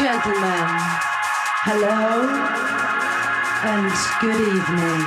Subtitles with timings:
[0.00, 0.64] Gentlemen,
[1.68, 2.24] hello
[3.68, 3.92] and
[4.24, 5.04] good evening.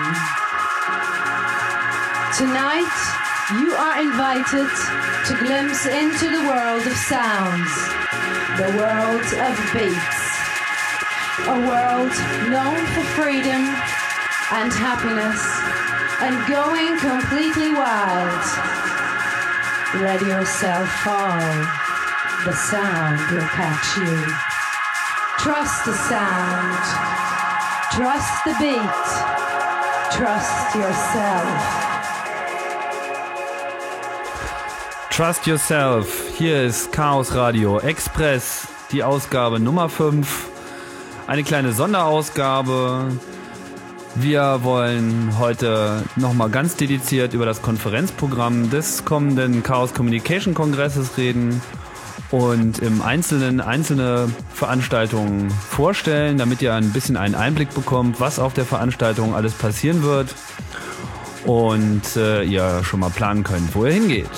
[2.37, 2.93] Tonight,
[3.57, 7.73] you are invited to glimpse into the world of sounds,
[8.61, 10.21] the world of beats,
[11.49, 12.13] a world
[12.53, 13.65] known for freedom
[14.53, 15.41] and happiness
[16.21, 18.45] and going completely wild.
[20.05, 21.41] Let yourself fall.
[22.45, 24.52] The sound will catch you.
[25.43, 26.79] Trust the sound.
[27.91, 29.07] Trust the beat.
[30.09, 31.59] Trust yourself.
[35.09, 36.07] Trust Yourself.
[36.37, 40.47] Hier ist Chaos Radio Express, die Ausgabe Nummer 5.
[41.27, 43.11] Eine kleine Sonderausgabe.
[44.15, 51.61] Wir wollen heute nochmal ganz dediziert über das Konferenzprogramm des kommenden Chaos Communication Kongresses reden
[52.33, 58.55] und im Einzelnen einzelne Veranstaltungen vorstellen, damit ihr ein bisschen einen Einblick bekommt, was auf
[58.55, 60.33] der Veranstaltung alles passieren wird
[61.45, 64.31] und äh, ihr schon mal planen könnt, wo ihr hingeht.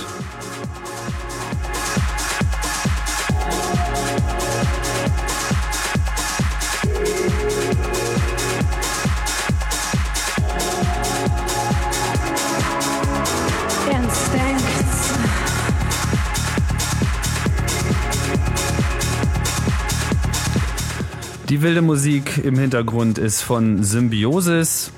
[21.50, 24.92] Die wilde Musik im Hintergrund ist von Symbiosis,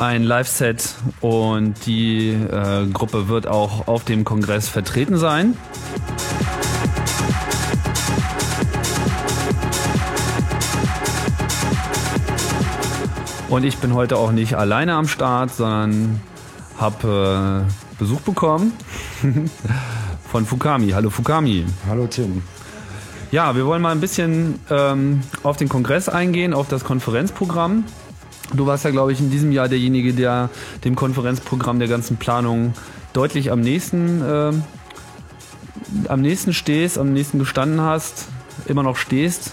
[0.00, 5.56] ein Live-Set und die äh, Gruppe wird auch auf dem Kongress vertreten sein.
[13.48, 16.20] Und ich bin heute auch nicht alleine am Start, sondern
[16.78, 18.72] habe äh, Besuch bekommen
[20.32, 20.90] von Fukami.
[20.90, 21.64] Hallo Fukami.
[21.88, 22.42] Hallo Tim.
[23.32, 27.84] Ja, wir wollen mal ein bisschen ähm, auf den Kongress eingehen, auf das Konferenzprogramm.
[28.54, 30.50] Du warst ja, glaube ich, in diesem Jahr derjenige, der
[30.84, 32.74] dem Konferenzprogramm der ganzen Planung
[33.12, 34.52] deutlich am nächsten, äh,
[36.08, 38.26] am nächsten stehst, am nächsten gestanden hast,
[38.66, 39.52] immer noch stehst.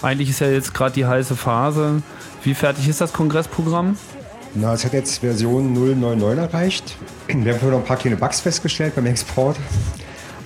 [0.00, 2.02] Eigentlich ist ja jetzt gerade die heiße Phase.
[2.44, 3.96] Wie fertig ist das Kongressprogramm?
[4.54, 6.96] Na, es hat jetzt Version 099 erreicht.
[7.26, 9.56] Wir haben noch ein paar kleine Bugs festgestellt beim Export.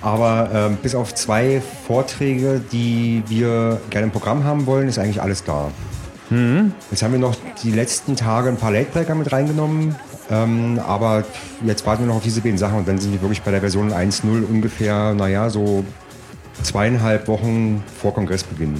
[0.07, 5.21] Aber ähm, bis auf zwei Vorträge, die wir gerne im Programm haben wollen, ist eigentlich
[5.21, 5.69] alles da.
[6.29, 6.71] Mhm.
[6.89, 9.97] Jetzt haben wir noch die letzten Tage ein paar Late-Breaker mit reingenommen.
[10.31, 11.25] Ähm, aber
[11.65, 13.59] jetzt warten wir noch auf diese beiden Sachen und dann sind wir wirklich bei der
[13.59, 15.83] Version 1.0 ungefähr, naja, so
[16.63, 18.79] zweieinhalb Wochen vor Kongressbeginn.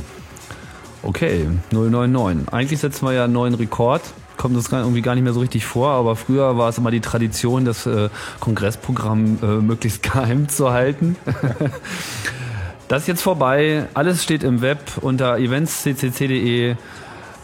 [1.03, 2.53] Okay, 099.
[2.53, 4.01] Eigentlich setzen wir ja einen neuen Rekord
[4.37, 7.01] kommt das irgendwie gar nicht mehr so richtig vor, aber früher war es immer die
[7.01, 8.09] Tradition, das äh,
[8.39, 11.15] Kongressprogramm äh, möglichst geheim zu halten.
[12.87, 13.87] das ist jetzt vorbei.
[13.93, 16.75] Alles steht im Web unter eventsccc.de.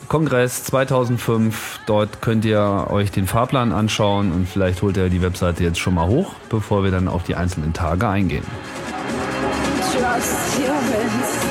[0.08, 1.80] Kongress 2005.
[1.86, 5.96] Dort könnt ihr euch den Fahrplan anschauen und vielleicht holt ihr die Webseite jetzt schon
[5.96, 8.44] mal hoch, bevor wir dann auf die einzelnen Tage eingehen.
[9.92, 11.43] Trust your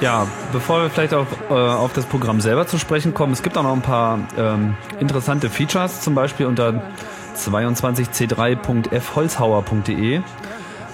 [0.00, 3.56] Ja, bevor wir vielleicht auch äh, auf das Programm selber zu sprechen kommen, es gibt
[3.56, 6.82] auch noch ein paar ähm, interessante Features, zum Beispiel unter
[7.34, 10.20] 22c3.fholzhauer.de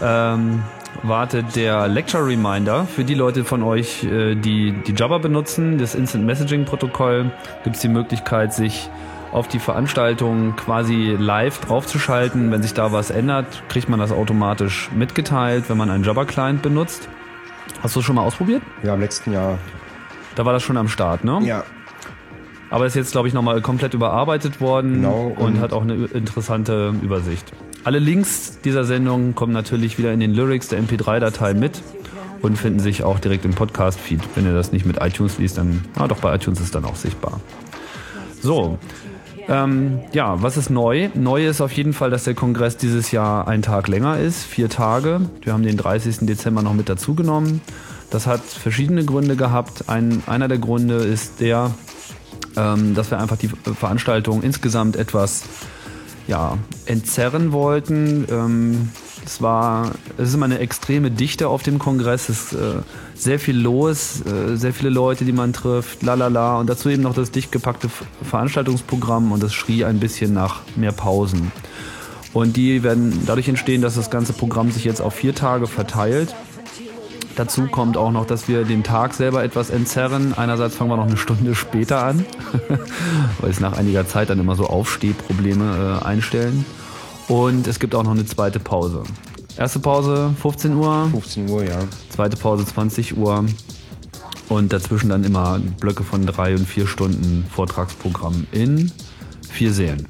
[0.03, 0.63] ähm,
[1.03, 5.97] wartet der Lecture Reminder für die Leute von euch, äh, die die Jabber benutzen, das
[5.97, 7.33] Instant Messaging Protokoll,
[7.65, 8.89] gibt es die Möglichkeit, sich
[9.33, 12.53] auf die Veranstaltung quasi live draufzuschalten.
[12.53, 16.63] Wenn sich da was ändert, kriegt man das automatisch mitgeteilt, wenn man einen Jabber Client
[16.63, 17.09] benutzt.
[17.83, 18.63] Hast du es schon mal ausprobiert?
[18.83, 19.59] Ja, im letzten Jahr.
[20.35, 21.41] Da war das schon am Start, ne?
[21.43, 21.65] Ja.
[22.71, 26.07] Aber ist jetzt, glaube ich, nochmal komplett überarbeitet worden genau, und, und hat auch eine
[26.07, 27.53] interessante Übersicht.
[27.85, 31.83] Alle Links dieser Sendung kommen natürlich wieder in den Lyrics der MP3-Datei mit
[32.41, 34.21] und finden sich auch direkt im Podcast-Feed.
[34.35, 36.97] Wenn ihr das nicht mit iTunes liest, dann, ah doch, bei iTunes ist dann auch
[36.97, 37.41] sichtbar.
[38.41, 38.79] So,
[39.49, 41.11] ähm, ja, was ist neu?
[41.15, 44.69] Neu ist auf jeden Fall, dass der Kongress dieses Jahr einen Tag länger ist, vier
[44.69, 45.21] Tage.
[45.43, 46.19] Wir haben den 30.
[46.27, 47.61] Dezember noch mit dazugenommen.
[48.11, 49.89] Das hat verschiedene Gründe gehabt.
[49.89, 51.71] Ein, einer der Gründe ist der,
[52.57, 55.45] ähm, dass wir einfach die Veranstaltung insgesamt etwas
[56.27, 58.27] ja, entzerren wollten.
[58.31, 58.91] Ähm,
[59.25, 62.29] es war, es ist immer eine extreme Dichte auf dem Kongress.
[62.29, 62.75] Es äh,
[63.15, 66.59] sehr viel los, äh, sehr viele Leute, die man trifft, lalala.
[66.59, 67.89] Und dazu eben noch das dicht gepackte
[68.23, 71.53] Veranstaltungsprogramm und das schrie ein bisschen nach mehr Pausen.
[72.33, 76.35] Und die werden dadurch entstehen, dass das ganze Programm sich jetzt auf vier Tage verteilt.
[77.37, 80.35] Dazu kommt auch noch, dass wir den Tag selber etwas entzerren.
[80.35, 82.25] Einerseits fangen wir noch eine Stunde später an,
[83.41, 86.65] weil es nach einiger Zeit dann immer so Aufstehprobleme äh, einstellen.
[87.29, 89.05] Und es gibt auch noch eine zweite Pause.
[89.57, 91.79] Erste Pause 15 Uhr, 15 Uhr, ja.
[92.09, 93.45] zweite Pause 20 Uhr
[94.49, 98.91] und dazwischen dann immer Blöcke von drei und vier Stunden Vortragsprogramm in
[99.51, 100.07] vier Sälen.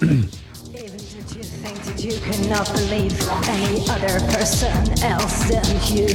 [0.00, 0.28] Even
[0.72, 3.12] did you think that you cannot believe
[3.48, 4.70] any other person
[5.02, 6.06] else than you?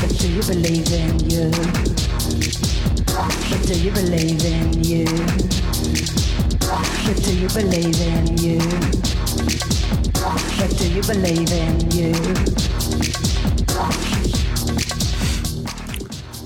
[0.00, 1.50] But do you believe in you?
[3.50, 5.04] But do you believe in you?
[7.04, 9.17] But do you believe in you?
[10.58, 12.12] But do you believe in you?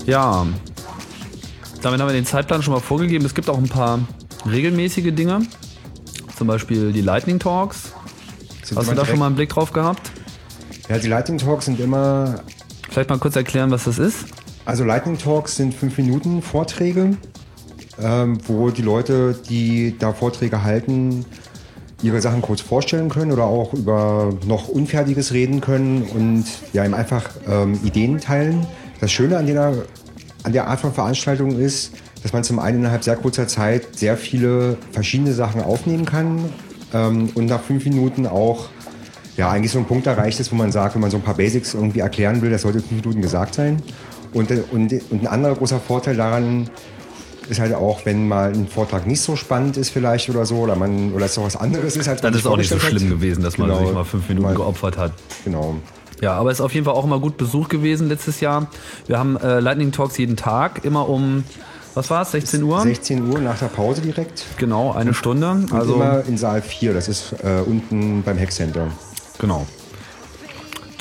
[0.05, 0.45] Ja,
[1.81, 3.25] damit haben wir den Zeitplan schon mal vorgegeben.
[3.25, 3.99] Es gibt auch ein paar
[4.49, 5.41] regelmäßige Dinge,
[6.37, 7.93] zum Beispiel die Lightning Talks.
[8.63, 10.11] Sind Hast du da schon mal einen Blick drauf gehabt?
[10.89, 12.41] Ja, die Lightning Talks sind immer,
[12.89, 14.25] Vielleicht mal kurz erklären, was das ist.
[14.65, 17.17] also Lightning Talks sind 5 Minuten Vorträge,
[18.01, 21.25] ähm, wo die Leute, die da Vorträge halten,
[22.03, 26.93] ihre Sachen kurz vorstellen können oder auch über noch Unfertiges reden können und ja, eben
[26.93, 28.67] einfach ähm, Ideen teilen.
[28.99, 29.73] Das Schöne an der,
[30.43, 34.17] an der Art von Veranstaltung ist, dass man zum einen innerhalb sehr kurzer Zeit sehr
[34.17, 36.49] viele verschiedene Sachen aufnehmen kann
[36.93, 38.69] ähm, und nach fünf Minuten auch
[39.35, 41.33] ja, eigentlich so ein Punkt erreicht ist, wo man sagt, wenn man so ein paar
[41.35, 43.81] Basics irgendwie erklären will, das sollte fünf Minuten gesagt sein.
[44.33, 46.69] Und, äh, und, und ein anderer großer Vorteil daran
[47.49, 50.75] ist halt auch, wenn mal ein Vortrag nicht so spannend ist vielleicht oder so, oder
[50.75, 53.03] man oder es doch was anderes ist, als man sich ist auch nicht so schlimm
[53.03, 53.09] hat.
[53.09, 53.79] gewesen, dass man Genau.
[53.85, 55.11] sich mal fünf Minuten Mal- geopfert hat.
[55.45, 55.75] Genau.
[56.21, 58.67] Ja, aber ist auf jeden Fall auch immer gut besucht gewesen letztes Jahr.
[59.07, 61.43] Wir haben äh, Lightning Talks jeden Tag, immer um,
[61.95, 62.79] was war es, 16 Uhr?
[62.81, 64.45] 16 Uhr nach der Pause direkt.
[64.57, 65.49] Genau, eine Stunde.
[65.51, 68.87] Und Also, immer in Saal 4, das ist äh, unten beim Hackcenter.
[69.37, 69.67] genau.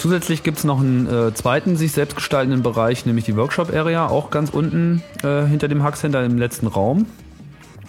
[0.03, 4.31] Zusätzlich gibt es noch einen äh, zweiten sich selbst gestaltenden Bereich, nämlich die Workshop-Area, auch
[4.31, 7.07] ganz unten äh, hinter dem Hackcenter im letzten Raum.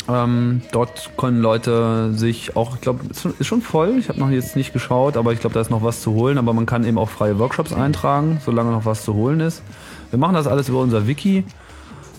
[0.08, 3.96] Ähm, dort können Leute sich auch, ich glaube, es ist schon voll.
[3.98, 6.38] Ich habe noch jetzt nicht geschaut, aber ich glaube, da ist noch was zu holen.
[6.38, 9.64] Aber man kann eben auch freie Workshops eintragen, solange noch was zu holen ist.
[10.12, 11.44] Wir machen das alles über unser Wiki.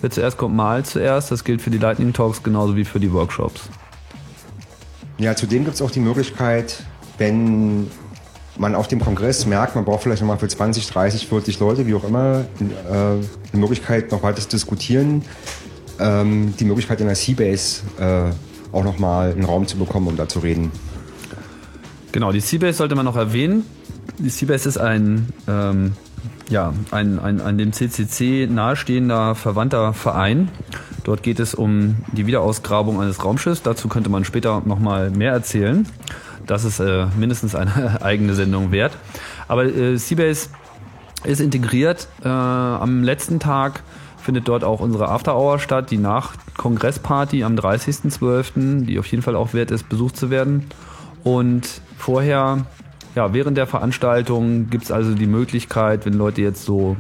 [0.00, 1.30] Wer zuerst kommt, mal zuerst.
[1.30, 3.68] Das gilt für die Lightning Talks genauso wie für die Workshops.
[5.18, 6.82] Ja, zudem gibt es auch die Möglichkeit,
[7.16, 7.86] wenn
[8.56, 11.94] man auf dem Kongress merkt, man braucht vielleicht nochmal für 20, 30, 40 Leute, wie
[11.94, 13.20] auch immer, äh, eine
[13.52, 15.22] Möglichkeit, noch weiter zu diskutieren,
[15.98, 18.30] ähm, die Möglichkeit in der Seabase äh,
[18.74, 20.70] auch nochmal einen Raum zu bekommen, um da zu reden.
[22.12, 23.64] Genau, die Seabase sollte man noch erwähnen.
[24.18, 25.92] Die Seabase ist ein, ähm,
[26.48, 30.48] ja, ein, ein an dem CCC nahestehender verwandter Verein.
[31.02, 33.62] Dort geht es um die Wiederausgrabung eines Raumschiffs.
[33.62, 35.86] Dazu könnte man später nochmal mehr erzählen.
[36.46, 38.96] Das ist äh, mindestens eine eigene Sendung wert.
[39.48, 40.48] Aber äh, Seabase
[41.24, 42.08] ist integriert.
[42.22, 43.82] Äh, am letzten Tag
[44.18, 49.36] findet dort auch unsere After Hour statt, die Nach-Kongress-Party am 30.12., die auf jeden Fall
[49.36, 50.66] auch wert ist, besucht zu werden.
[51.22, 51.68] Und
[51.98, 52.66] vorher,
[53.14, 56.96] ja, während der Veranstaltung gibt es also die Möglichkeit, wenn Leute jetzt so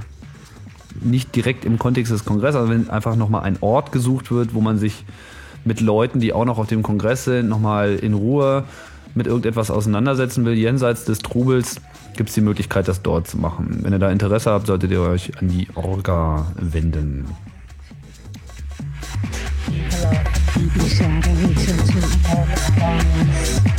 [1.00, 4.60] nicht direkt im Kontext des Kongresses, also wenn einfach nochmal ein Ort gesucht wird, wo
[4.60, 5.04] man sich
[5.64, 8.64] mit Leuten, die auch noch auf dem Kongress sind, nochmal in Ruhe
[9.14, 11.80] mit irgendetwas auseinandersetzen will, jenseits des Trubels,
[12.16, 13.80] gibt es die Möglichkeit, das dort zu machen.
[13.82, 17.26] Wenn ihr da Interesse habt, solltet ihr euch an die Orga wenden.
[22.76, 23.73] I'm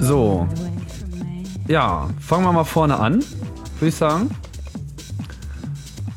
[0.00, 0.48] So,
[1.68, 3.22] ja, fangen wir mal vorne an,
[3.78, 4.30] würde ich sagen.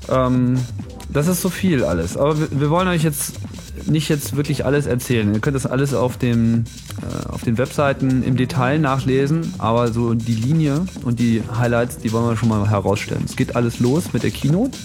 [0.09, 0.57] Ähm,
[1.11, 2.17] das ist so viel alles.
[2.17, 3.33] Aber wir, wir wollen euch jetzt
[3.85, 5.33] nicht jetzt wirklich alles erzählen.
[5.33, 6.63] Ihr könnt das alles auf, dem,
[7.01, 12.11] äh, auf den Webseiten im Detail nachlesen, aber so die Linie und die Highlights, die
[12.11, 13.23] wollen wir schon mal herausstellen.
[13.25, 14.77] Es geht alles los mit der Keynote.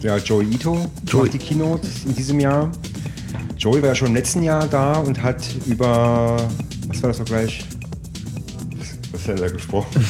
[0.00, 1.22] Ja, Joey Ito Joey.
[1.22, 2.70] macht die Keynote in diesem Jahr.
[3.64, 6.36] Joey war ja schon im letzten Jahr da und hat über,
[6.86, 7.64] was war das noch gleich?
[8.76, 10.04] Was, was Schneller gesprochen.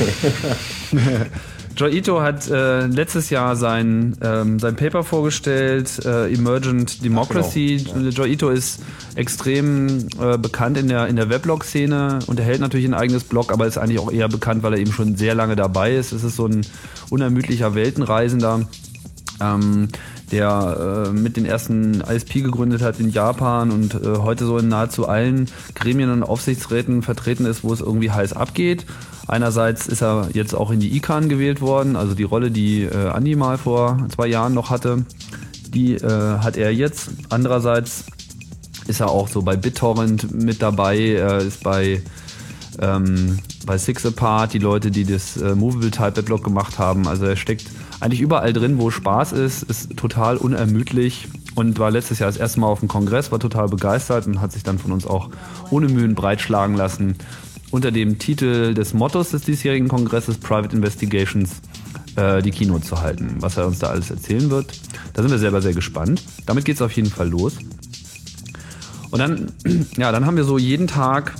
[1.76, 7.86] Joe Ito hat äh, letztes Jahr sein, ähm, sein Paper vorgestellt, äh, Emergent Democracy.
[7.94, 8.82] genau, Joe Ito ist
[9.14, 13.52] extrem äh, bekannt in der, in der Weblog-Szene und er hält natürlich ein eigenes Blog,
[13.52, 16.10] aber ist eigentlich auch eher bekannt, weil er eben schon sehr lange dabei ist.
[16.10, 16.66] Es ist so ein
[17.08, 18.66] unermüdlicher Weltenreisender.
[19.40, 19.88] Ähm,
[20.32, 24.68] der äh, mit den ersten ISP gegründet hat in Japan und äh, heute so in
[24.68, 28.86] nahezu allen Gremien und Aufsichtsräten vertreten ist, wo es irgendwie heiß abgeht.
[29.26, 33.08] Einerseits ist er jetzt auch in die ICANN gewählt worden, also die Rolle, die äh,
[33.08, 35.04] Andi mal vor zwei Jahren noch hatte,
[35.68, 37.10] die äh, hat er jetzt.
[37.30, 38.04] Andererseits
[38.86, 42.02] ist er auch so bei BitTorrent mit dabei, er ist bei
[42.80, 47.06] ähm, bei Six Apart, die Leute, die das äh, Movable Type Weblog gemacht haben.
[47.06, 47.66] Also er steckt
[48.00, 52.60] eigentlich überall drin, wo Spaß ist, ist total unermüdlich und war letztes Jahr das erste
[52.60, 55.30] Mal auf dem Kongress, war total begeistert und hat sich dann von uns auch
[55.70, 57.16] ohne Mühen breitschlagen lassen,
[57.70, 61.60] unter dem Titel des Mottos des diesjährigen Kongresses Private Investigations
[62.16, 64.72] äh, die Keynote zu halten, was er uns da alles erzählen wird.
[65.12, 66.22] Da sind wir selber sehr gespannt.
[66.46, 67.54] Damit geht es auf jeden Fall los.
[69.10, 69.52] Und dann,
[69.96, 71.34] ja, dann haben wir so jeden Tag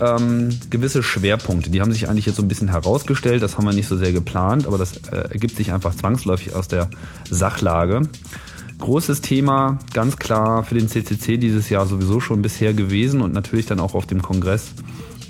[0.00, 1.70] ähm, gewisse Schwerpunkte.
[1.70, 3.42] Die haben sich eigentlich jetzt so ein bisschen herausgestellt.
[3.42, 6.68] Das haben wir nicht so sehr geplant, aber das äh, ergibt sich einfach zwangsläufig aus
[6.68, 6.90] der
[7.30, 8.02] Sachlage.
[8.78, 13.66] Großes Thema, ganz klar für den CCC dieses Jahr sowieso schon bisher gewesen und natürlich
[13.66, 14.72] dann auch auf dem Kongress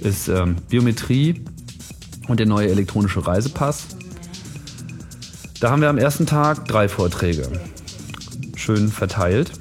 [0.01, 1.45] ist ähm, Biometrie
[2.27, 3.87] und der neue elektronische Reisepass.
[5.61, 7.49] Da haben wir am ersten Tag drei Vorträge.
[8.57, 9.53] Schön verteilt.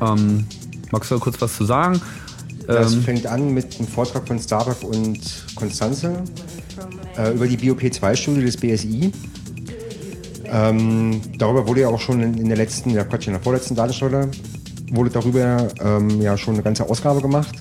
[0.00, 0.46] Ähm,
[0.90, 2.00] magst du kurz was zu sagen?
[2.66, 5.20] Das Ähm, fängt an mit einem Vortrag von Starbuck und
[5.54, 6.22] Konstanze
[7.18, 9.12] äh, über die BOP2-Studie des BSI.
[10.44, 13.74] Ähm, darüber wurde ja auch schon in, in der letzten, ja Quatsch, in der vorletzten
[13.74, 14.30] Datenstunde
[14.92, 17.54] wurde darüber ähm, ja schon eine ganze Ausgabe gemacht.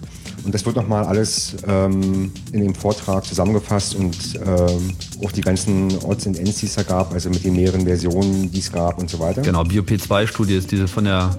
[0.44, 5.96] Und das wird nochmal alles ähm, in dem Vortrag zusammengefasst und ähm, auch die ganzen
[6.04, 8.98] Orts und Ends, die es da gab, also mit den mehreren Versionen, die es gab
[8.98, 9.44] und so weiter.
[9.44, 11.30] Genau, BioP2-Studie ist diese von der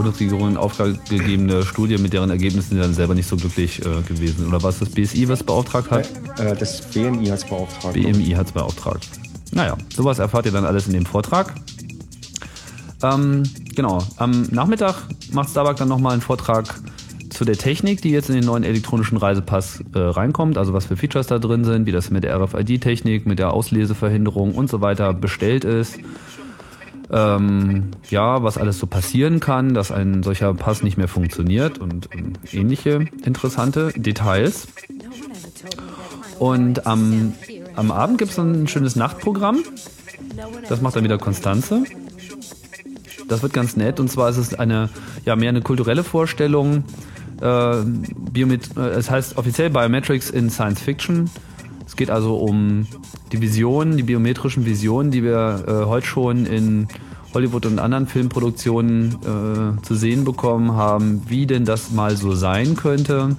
[0.00, 4.00] Bundesregierung in Auftrag gegebene Studie, mit deren Ergebnissen sie dann selber nicht so glücklich äh,
[4.08, 4.48] gewesen.
[4.48, 6.08] Oder was das BSI, was beauftragt hat?
[6.38, 7.92] Äh, das BMI hat es beauftragt.
[7.92, 9.06] BMI hat es beauftragt.
[9.52, 11.54] Naja, sowas erfahrt ihr dann alles in dem Vortrag.
[13.02, 13.42] Ähm,
[13.74, 14.94] genau, am Nachmittag
[15.32, 16.80] macht Starbuck dann nochmal einen Vortrag
[17.28, 20.96] zu der Technik, die jetzt in den neuen elektronischen Reisepass äh, reinkommt, also was für
[20.96, 25.12] Features da drin sind, wie das mit der RFID-Technik, mit der Ausleseverhinderung und so weiter
[25.12, 25.98] bestellt ist.
[27.12, 32.08] Ähm, ja, was alles so passieren kann, dass ein solcher Pass nicht mehr funktioniert und
[32.14, 34.68] ähm, ähnliche interessante Details.
[36.38, 37.34] Und am,
[37.74, 39.58] am Abend gibt es ein schönes Nachtprogramm.
[40.68, 41.84] Das macht dann wieder Konstanze.
[43.28, 44.00] Das wird ganz nett.
[44.00, 44.88] Und zwar ist es eine,
[45.24, 46.84] ja, mehr eine kulturelle Vorstellung.
[47.40, 51.30] Äh, Biomet äh, es heißt offiziell Biometrics in Science Fiction.
[51.90, 52.86] Es geht also um
[53.32, 56.86] die Visionen, die biometrischen Visionen, die wir äh, heute schon in
[57.34, 62.76] Hollywood und anderen Filmproduktionen äh, zu sehen bekommen haben, wie denn das mal so sein
[62.76, 63.36] könnte.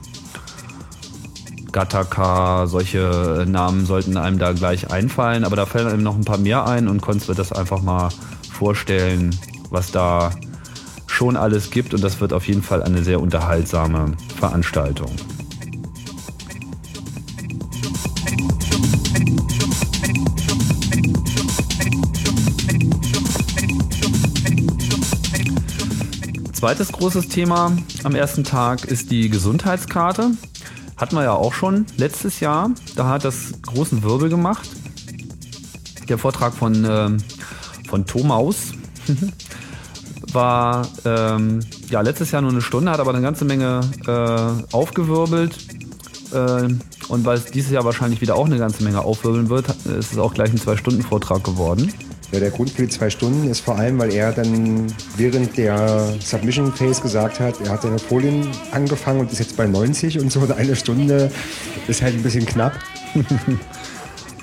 [1.72, 6.38] Gattaca, solche Namen sollten einem da gleich einfallen, aber da fallen einem noch ein paar
[6.38, 8.10] mehr ein und Konz wird das einfach mal
[8.52, 9.34] vorstellen,
[9.70, 10.32] was da
[11.08, 15.12] schon alles gibt und das wird auf jeden Fall eine sehr unterhaltsame Veranstaltung.
[26.62, 30.30] Zweites großes Thema am ersten Tag ist die Gesundheitskarte.
[30.96, 32.70] Hatten wir ja auch schon letztes Jahr.
[32.96, 34.70] Da hat das großen Wirbel gemacht.
[36.08, 37.18] Der Vortrag von, ähm,
[37.90, 38.74] von Thomaus
[40.34, 45.58] war ähm, ja letztes Jahr nur eine Stunde, hat aber eine ganze Menge äh, aufgewirbelt.
[46.32, 46.76] Äh,
[47.08, 50.18] und weil es dieses Jahr wahrscheinlich wieder auch eine ganze Menge aufwirbeln wird, ist es
[50.20, 51.92] auch gleich ein Zwei-Stunden-Vortrag geworden.
[52.32, 56.14] Ja, der Grund für die zwei Stunden ist vor allem, weil er dann während der
[56.20, 60.32] Submission Phase gesagt hat, er hat seine Folien angefangen und ist jetzt bei 90 und
[60.32, 60.42] so.
[60.56, 61.30] Eine Stunde
[61.88, 62.74] ist halt ein bisschen knapp.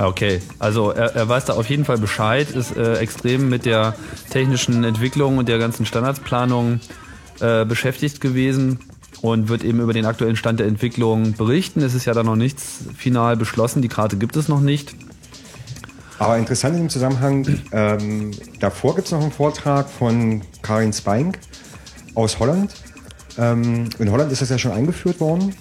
[0.01, 3.97] Okay, also er, er weiß da auf jeden Fall Bescheid, ist äh, extrem mit der
[4.31, 6.79] technischen Entwicklung und der ganzen Standardsplanung
[7.41, 8.79] äh, beschäftigt gewesen
[9.23, 11.83] und wird eben über den aktuellen Stand der Entwicklung berichten.
[11.83, 14.95] Es ist ja da noch nichts final beschlossen, die Karte gibt es noch nicht.
[16.19, 21.39] Aber interessant in dem Zusammenhang, ähm, davor gibt es noch einen Vortrag von Karin Spink
[22.15, 22.75] aus Holland.
[23.39, 25.55] Ähm, in Holland ist das ja schon eingeführt worden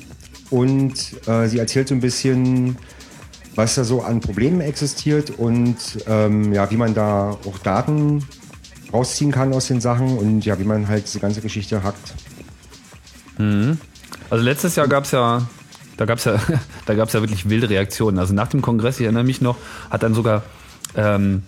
[0.49, 0.93] und
[1.27, 2.77] äh, sie erzählt so ein bisschen,
[3.53, 8.25] was da so an Problemen existiert und ähm, ja, wie man da auch Daten
[8.91, 12.13] rausziehen kann aus den Sachen und ja, wie man halt diese ganze Geschichte hackt.
[14.29, 15.47] Also letztes Jahr gab es ja
[15.97, 16.39] Da gab es ja,
[16.85, 18.19] da gab's ja wirklich wilde Reaktionen.
[18.19, 19.57] Also nach dem Kongress, ich erinnere mich noch,
[19.89, 20.43] hat dann sogar
[20.95, 21.43] ähm,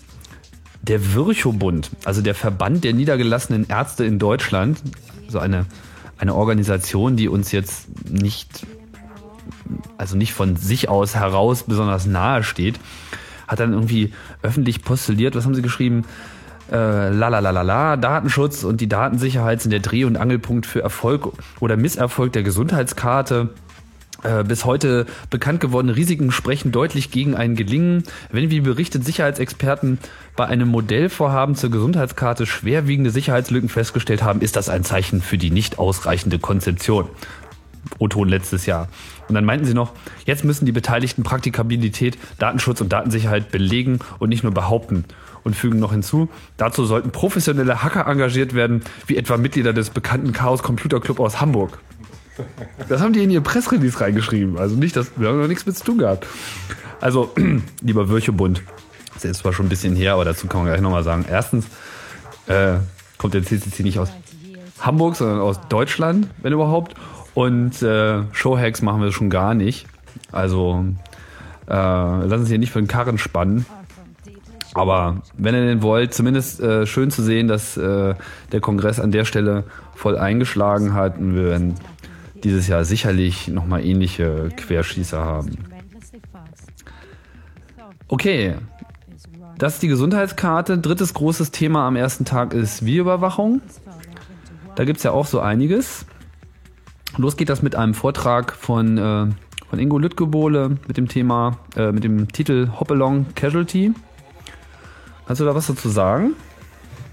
[0.82, 4.82] der Virchow-Bund, also der Verband der niedergelassenen Ärzte in Deutschland,
[5.28, 5.66] so eine,
[6.18, 8.66] eine Organisation, die uns jetzt nicht,
[9.98, 12.80] also nicht von sich aus heraus besonders nahe steht,
[13.48, 16.06] hat dann irgendwie öffentlich postuliert, was haben sie geschrieben?
[16.72, 22.32] Äh, la Datenschutz und die Datensicherheit sind der Dreh- und Angelpunkt für Erfolg oder Misserfolg
[22.34, 23.50] der Gesundheitskarte.
[24.24, 28.04] Äh, bis heute bekannt gewordene Risiken sprechen deutlich gegen ein Gelingen.
[28.32, 30.00] Wenn, wie berichtet Sicherheitsexperten,
[30.36, 35.52] bei einem Modellvorhaben zur Gesundheitskarte schwerwiegende Sicherheitslücken festgestellt haben, ist das ein Zeichen für die
[35.52, 37.08] nicht ausreichende Konzeption.
[37.98, 38.90] O-Ton letztes Jahr.
[39.30, 39.94] Und dann meinten sie noch,
[40.26, 45.06] jetzt müssen die Beteiligten Praktikabilität, Datenschutz und Datensicherheit belegen und nicht nur behaupten.
[45.44, 50.34] Und fügen noch hinzu, dazu sollten professionelle Hacker engagiert werden, wie etwa Mitglieder des bekannten
[50.34, 51.80] Chaos Computer Club aus Hamburg.
[52.88, 54.58] Das haben die in ihr Pressrelease reingeschrieben.
[54.58, 56.26] Also nicht, dass wir haben noch nichts mit zu tun gehabt.
[57.02, 57.34] Also,
[57.82, 58.62] lieber Würchebund,
[59.14, 61.26] das ist zwar schon ein bisschen her, aber dazu kann man gleich nochmal sagen.
[61.30, 61.66] Erstens
[62.48, 62.76] äh,
[63.18, 64.10] kommt der CCC nicht aus
[64.80, 66.96] Hamburg, sondern aus Deutschland, wenn überhaupt.
[67.34, 69.88] Und äh, Showhacks machen wir schon gar nicht.
[70.32, 70.86] Also
[71.68, 73.66] äh, lassen Sie hier nicht für den Karren spannen.
[74.74, 78.16] Aber wenn ihr den wollt, zumindest äh, schön zu sehen, dass äh,
[78.52, 79.64] der Kongress an der Stelle
[79.96, 81.76] voll eingeschlagen hat und wir werden
[82.44, 85.66] dieses Jahr sicherlich nochmal ähnliche Querschießer haben.
[88.08, 88.56] Okay,
[89.58, 90.78] das ist die Gesundheitskarte.
[90.78, 93.62] Drittes großes Thema am ersten Tag ist Videoüberwachung.
[94.76, 96.06] Da gibt es ja auch so einiges.
[97.18, 99.28] Los geht das mit einem Vortrag von, äh,
[99.70, 103.94] von Ingo Lüttgebohle mit dem Thema, äh, mit dem Titel Hop Along Casualty.
[105.28, 106.32] Kannst du da was dazu sagen?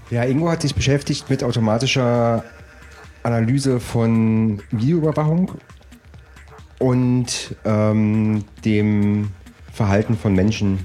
[0.09, 2.45] Ja, Ingo hat sich beschäftigt mit automatischer
[3.27, 5.51] Analyse von Videoüberwachung
[6.79, 9.31] und ähm, dem
[9.73, 10.79] Verhalten von Menschen.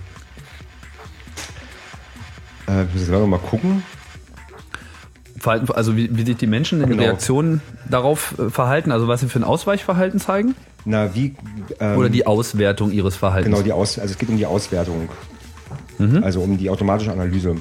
[2.68, 3.84] Äh, ich muss jetzt mal gucken.
[5.38, 7.02] Verhalten, also wie, wie sich die Menschen in Genau.
[7.04, 10.54] Reaktionen darauf äh, verhalten, also was sie für ein Ausweichverhalten zeigen?
[10.84, 11.36] Na, wie.
[11.78, 13.52] ähm, Oder die Auswertung ihres Verhaltens?
[13.54, 15.08] Genau, die Aus, also es geht um die Auswertung.
[15.98, 16.24] Mhm.
[16.24, 17.54] Also um die automatische Analyse.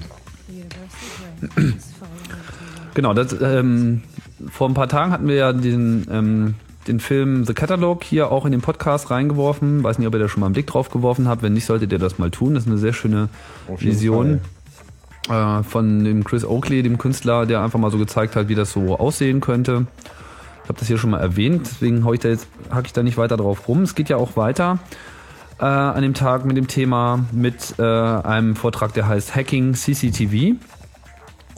[2.93, 4.01] Genau, das, ähm,
[4.49, 6.55] vor ein paar Tagen hatten wir ja den, ähm,
[6.87, 9.83] den Film The Catalog hier auch in den Podcast reingeworfen.
[9.83, 11.43] Weiß nicht, ob ihr da schon mal einen Blick drauf geworfen habt.
[11.43, 12.53] Wenn nicht, solltet ihr das mal tun.
[12.53, 13.29] Das ist eine sehr schöne
[13.77, 14.41] Vision
[15.29, 18.71] äh, von dem Chris Oakley, dem Künstler, der einfach mal so gezeigt hat, wie das
[18.71, 19.85] so aussehen könnte.
[20.63, 23.03] Ich habe das hier schon mal erwähnt, deswegen hau ich da jetzt, hacke ich da
[23.03, 23.81] nicht weiter drauf rum.
[23.81, 24.79] Es geht ja auch weiter
[25.59, 30.55] äh, an dem Tag mit dem Thema mit äh, einem Vortrag, der heißt Hacking CCTV.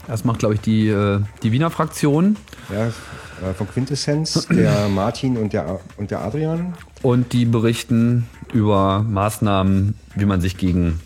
[0.08, 2.36] Das macht, glaube ich, die, äh, die Wiener Fraktion.
[2.72, 6.74] Ja, äh, von Quintessenz, der Martin und der, und der Adrian.
[7.02, 11.00] Und die berichten über Maßnahmen, wie man sich gegen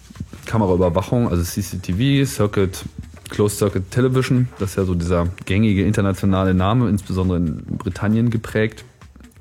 [0.46, 2.86] Kameraüberwachung, also CCTV, Circuit,
[3.30, 8.86] Closed Circuit Television, das ist ja so dieser gängige internationale Name, insbesondere in Britannien geprägt.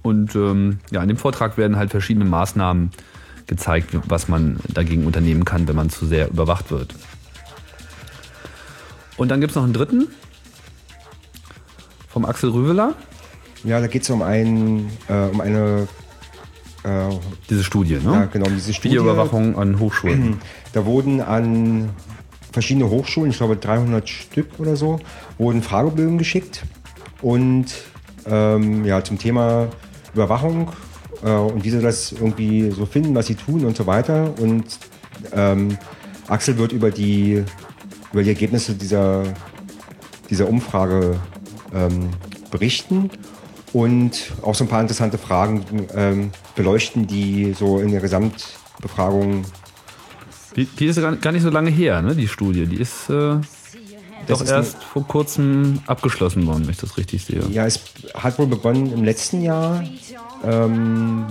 [0.03, 2.91] Und ähm, ja, in dem Vortrag werden halt verschiedene Maßnahmen
[3.47, 6.95] gezeigt, was man dagegen unternehmen kann, wenn man zu sehr überwacht wird.
[9.17, 10.09] Und dann gibt es noch einen dritten
[12.09, 12.95] vom Axel Rüweler,
[13.63, 15.87] Ja, da geht es um, ein, äh, um eine,
[16.83, 17.11] äh,
[17.51, 18.13] diese Studie, ne?
[18.13, 18.95] ja, genau, diese Studie.
[18.95, 20.39] Videoüberwachung an Hochschulen.
[20.73, 21.91] Da wurden an
[22.53, 24.99] verschiedene Hochschulen, ich glaube 300 Stück oder so,
[25.37, 26.63] wurden Fragebögen geschickt
[27.21, 27.67] und
[28.27, 29.69] ähm, ja, zum Thema
[30.15, 30.71] Überwachung
[31.23, 34.33] äh, und wie sie das irgendwie so finden, was sie tun und so weiter.
[34.41, 34.79] Und
[35.33, 35.77] ähm,
[36.29, 37.45] Axel wird über die,
[38.13, 39.25] über die Ergebnisse dieser,
[40.31, 41.19] dieser Umfrage
[41.75, 42.11] ähm,
[42.51, 43.11] berichten
[43.73, 45.65] und auch so ein paar interessante Fragen
[45.95, 49.45] ähm, beleuchten, die so in der Gesamtbefragung
[50.57, 52.67] Die, die ist gar nicht so lange her, ne, die Studie.
[52.67, 53.39] Die ist äh,
[54.27, 57.45] doch ist erst vor kurzem abgeschlossen worden, wenn ich das richtig sehe.
[57.51, 57.81] Ja, es
[58.15, 59.85] hat wohl begonnen im letzten Jahr,
[60.45, 61.27] ähm,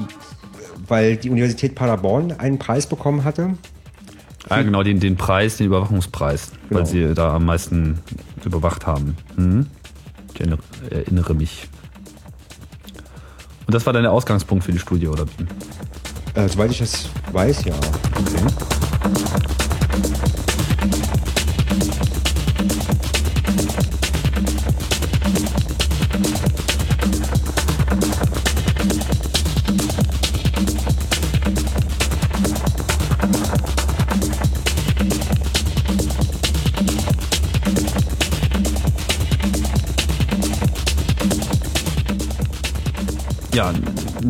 [0.87, 3.55] weil die Universität Paderborn einen Preis bekommen hatte.
[4.47, 6.85] Ah, genau, den, den Preis, den Überwachungspreis, weil Genau.
[7.09, 7.99] sie da am meisten
[8.43, 9.15] überwacht haben.
[9.37, 9.65] Mhm.
[10.33, 10.59] Ich erinnere,
[10.91, 11.67] erinnere mich.
[13.65, 16.39] Und das war dann der Ausgangspunkt für die Studie, oder wie?
[16.39, 17.73] Äh, soweit ich das weiß, ja.
[17.73, 17.79] Ja,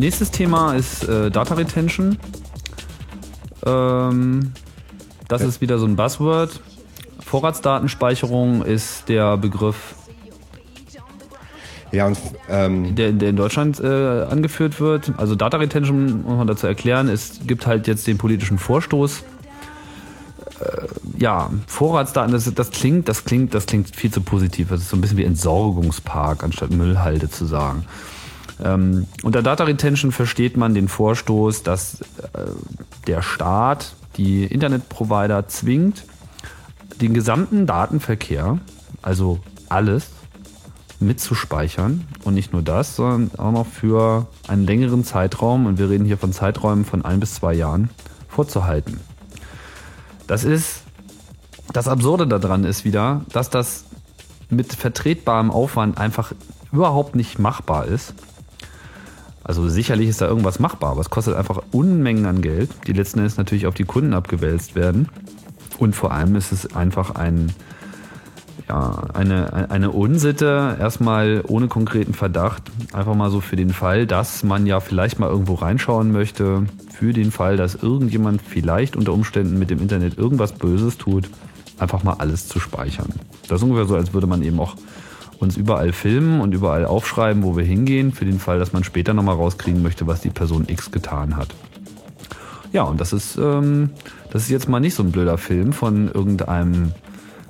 [0.06, 2.16] nächstes Thema ist äh, Data Retention.
[3.64, 4.52] Ähm,
[5.26, 6.60] das ist wieder so ein Buzzword.
[7.18, 9.96] Vorratsdatenspeicherung ist der Begriff,
[11.90, 15.12] Ja, und ähm, der, der in Deutschland äh, angeführt wird.
[15.16, 19.24] Also Data Retention, muss man dazu erklären, es gibt halt jetzt den politischen Vorstoß.
[20.60, 20.86] Äh,
[21.18, 24.68] ja, Vorratsdaten, das, das klingt, das klingt, das klingt viel zu positiv.
[24.68, 27.86] Das ist so ein bisschen wie Entsorgungspark, anstatt Müllhalde zu sagen.
[28.62, 32.04] Ähm, unter Data Retention versteht man den Vorstoß, dass äh,
[33.06, 36.04] der Staat die Internetprovider zwingt,
[37.00, 38.58] den gesamten Datenverkehr,
[39.02, 40.10] also alles,
[41.00, 42.06] mitzuspeichern.
[42.24, 46.18] Und nicht nur das, sondern auch noch für einen längeren Zeitraum, und wir reden hier
[46.18, 47.90] von Zeiträumen von ein bis zwei Jahren,
[48.28, 49.00] vorzuhalten.
[50.26, 50.82] Das ist,
[51.72, 53.84] das Absurde daran ist wieder, dass das
[54.48, 56.32] mit vertretbarem Aufwand einfach
[56.72, 58.14] überhaupt nicht machbar ist.
[59.46, 63.20] Also sicherlich ist da irgendwas machbar, aber es kostet einfach Unmengen an Geld, die letzten
[63.20, 65.08] Endes natürlich auf die Kunden abgewälzt werden.
[65.78, 67.52] Und vor allem ist es einfach ein,
[68.68, 74.42] ja, eine, eine Unsitte, erstmal ohne konkreten Verdacht, einfach mal so für den Fall, dass
[74.42, 79.60] man ja vielleicht mal irgendwo reinschauen möchte, für den Fall, dass irgendjemand vielleicht unter Umständen
[79.60, 81.30] mit dem Internet irgendwas Böses tut,
[81.78, 83.12] einfach mal alles zu speichern.
[83.46, 84.74] Das ist ungefähr so, als würde man eben auch
[85.38, 89.14] uns überall filmen und überall aufschreiben, wo wir hingehen, für den Fall, dass man später
[89.14, 91.48] nochmal rauskriegen möchte, was die Person X getan hat.
[92.72, 93.90] Ja, und das ist, ähm,
[94.30, 96.92] das ist jetzt mal nicht so ein blöder Film von irgendeinem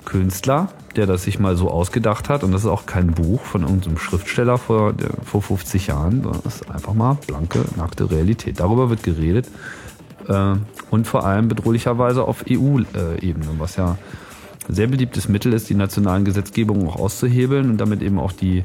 [0.05, 2.43] Künstler, der das sich mal so ausgedacht hat.
[2.43, 6.61] Und das ist auch kein Buch von irgendeinem Schriftsteller vor, vor 50 Jahren, sondern das
[6.61, 8.59] ist einfach mal blanke, nackte Realität.
[8.59, 9.47] Darüber wird geredet.
[10.27, 10.55] Äh,
[10.89, 13.97] und vor allem bedrohlicherweise auf EU-Ebene, was ja
[14.67, 18.63] sehr beliebtes Mittel ist, die nationalen Gesetzgebungen auch auszuhebeln und damit eben auch die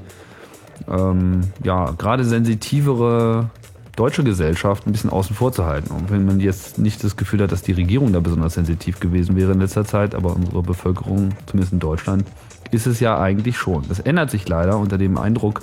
[0.89, 3.51] ähm, ja, gerade sensitivere
[3.97, 5.93] deutsche Gesellschaft ein bisschen außen vor zu halten.
[5.93, 9.37] Und wenn man jetzt nicht das Gefühl hat, dass die Regierung da besonders sensitiv gewesen
[9.37, 12.25] wäre in letzter Zeit, aber unsere Bevölkerung, zumindest in Deutschland,
[12.71, 13.85] ist es ja eigentlich schon.
[13.89, 15.61] Das ändert sich leider unter dem Eindruck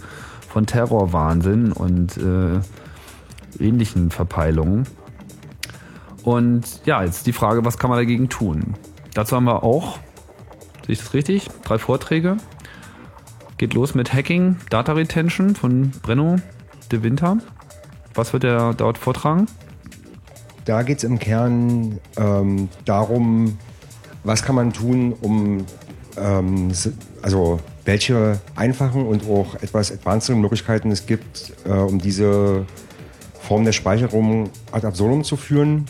[0.47, 2.59] von Terrorwahnsinn und äh,
[3.63, 4.85] ähnlichen Verpeilungen.
[6.23, 8.75] Und ja, jetzt die Frage, was kann man dagegen tun?
[9.15, 9.97] Dazu haben wir auch,
[10.89, 12.37] sehe ich das richtig, drei Vorträge.
[13.57, 16.37] Geht los mit Hacking, Data Retention von Brenno
[16.91, 17.37] de Winter.
[18.15, 19.47] Was wird er dort vortragen?
[20.65, 23.57] da geht es im Kern ähm, darum,
[24.23, 25.65] was kann man tun, um
[26.15, 26.71] ähm,
[27.23, 32.67] also welche einfachen und auch etwas advanceden Möglichkeiten es gibt, äh, um diese
[33.41, 35.85] Form der Speicherung ad absurdum zu führen.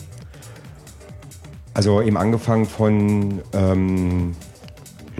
[1.74, 4.34] Also eben angefangen von ähm,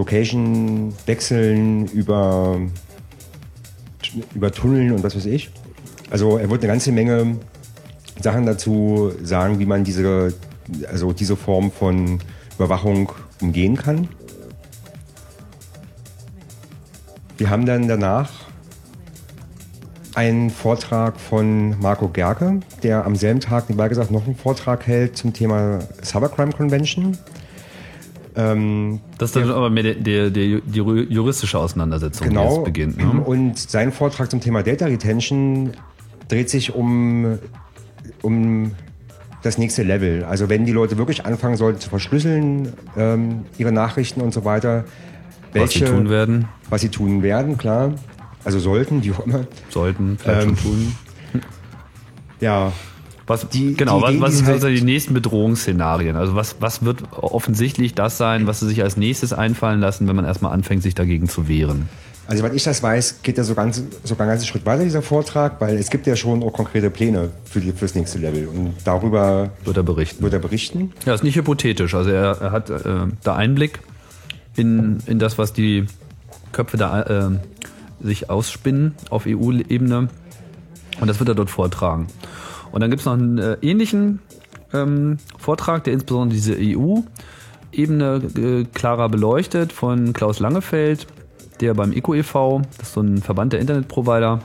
[0.01, 2.59] Location-Wechseln über,
[4.35, 5.51] über Tunneln und was weiß ich.
[6.11, 7.37] Also er wird eine ganze Menge
[8.21, 10.33] Sachen dazu sagen, wie man diese,
[10.91, 12.19] also diese Form von
[12.57, 14.09] Überwachung umgehen kann.
[17.37, 18.31] Wir haben dann danach
[20.15, 25.17] einen Vortrag von Marco Gerke, der am selben Tag, wie gesagt, noch einen Vortrag hält
[25.17, 27.17] zum Thema Cybercrime Convention.
[28.37, 32.57] Ähm, Das ist dann aber mehr der, der, der, die juristische Auseinandersetzung, die genau.
[32.57, 32.97] jetzt beginnt.
[32.99, 33.21] Ne?
[33.21, 35.73] Und sein Vortrag zum Thema Data Retention
[36.29, 37.39] dreht sich um,
[38.23, 38.73] um
[39.43, 40.25] das nächste Level.
[40.25, 44.85] Also wenn die Leute wirklich anfangen sollten zu verschlüsseln, ähm, ihre Nachrichten und so weiter,
[45.53, 47.95] Was sie tun werden, was sie tun werden, klar.
[48.45, 49.47] Also sollten, wie auch immer.
[49.69, 50.95] sollten, vielleicht Ähm, schon tun.
[52.41, 52.73] Ja,
[53.31, 56.17] Was, die- genau, die was, was sind halt- die nächsten Bedrohungsszenarien?
[56.17, 60.17] Also was, was wird offensichtlich das sein, was sie sich als nächstes einfallen lassen, wenn
[60.17, 61.89] man erstmal anfängt, sich dagegen zu wehren?
[62.27, 65.03] also weil ich das weiß, geht er so ganz, sogar einen ganzen Schritt weiter, dieser
[65.03, 68.47] Vortrag, weil es gibt ja schon auch konkrete Pläne für, die, für das nächste Level.
[68.47, 70.23] Und darüber Wird er berichten?
[70.23, 70.93] wird er berichten.
[71.07, 71.93] Ja, ist nicht hypothetisch.
[71.95, 72.83] Also er, er hat äh,
[73.25, 73.81] da Einblick
[74.55, 75.87] in, in das, was die
[76.53, 77.31] Köpfe da äh,
[78.01, 80.09] sich ausspinnen auf EU-Ebene.
[81.01, 82.07] Und das wird er dort vortragen.
[82.73, 84.21] Und dann gibt es noch einen äh, ähnlichen
[84.73, 91.07] ähm, Vortrag, der insbesondere diese EU-Ebene äh, klarer beleuchtet von Klaus Langefeld,
[91.61, 94.41] der beim ECO e.V., das ist so ein Verband der Internetprovider,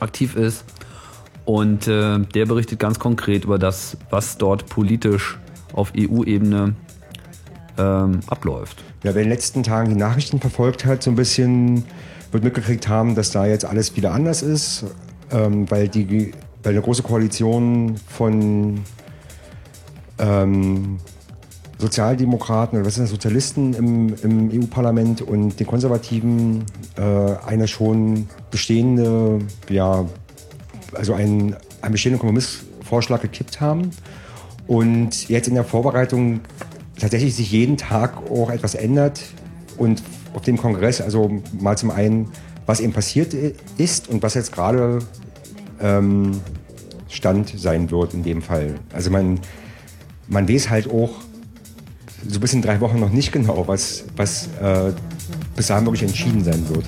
[0.00, 0.64] aktiv ist.
[1.44, 5.38] Und äh, der berichtet ganz konkret über das, was dort politisch
[5.72, 6.74] auf EU-Ebene
[7.78, 8.82] ähm, abläuft.
[9.04, 11.84] Ja, wer in den letzten Tagen die Nachrichten verfolgt hat, so ein bisschen
[12.32, 14.84] wird mitgekriegt haben, dass da jetzt alles wieder anders ist,
[15.30, 16.32] ähm, weil, die,
[16.66, 18.80] weil eine große Koalition von
[20.18, 20.98] ähm,
[21.78, 26.64] Sozialdemokraten oder was sind das, Sozialisten im, im EU-Parlament und den Konservativen
[26.96, 27.02] äh,
[27.46, 30.06] eine schon bestehende, ja,
[30.92, 33.92] also ein, einen bestehenden Kompromissvorschlag gekippt haben
[34.66, 36.40] und jetzt in der Vorbereitung
[36.98, 39.22] tatsächlich sich jeden Tag auch etwas ändert
[39.78, 40.02] und
[40.34, 42.32] auf dem Kongress, also mal zum einen,
[42.64, 43.34] was eben passiert
[43.78, 44.98] ist und was jetzt gerade
[45.80, 46.40] ähm,
[47.08, 48.74] Stand sein wird in dem Fall.
[48.92, 49.40] Also man,
[50.28, 51.10] man weiß halt auch
[52.28, 54.92] so bis in drei Wochen noch nicht genau, was, was äh,
[55.54, 56.84] bis dahin wirklich entschieden sein wird.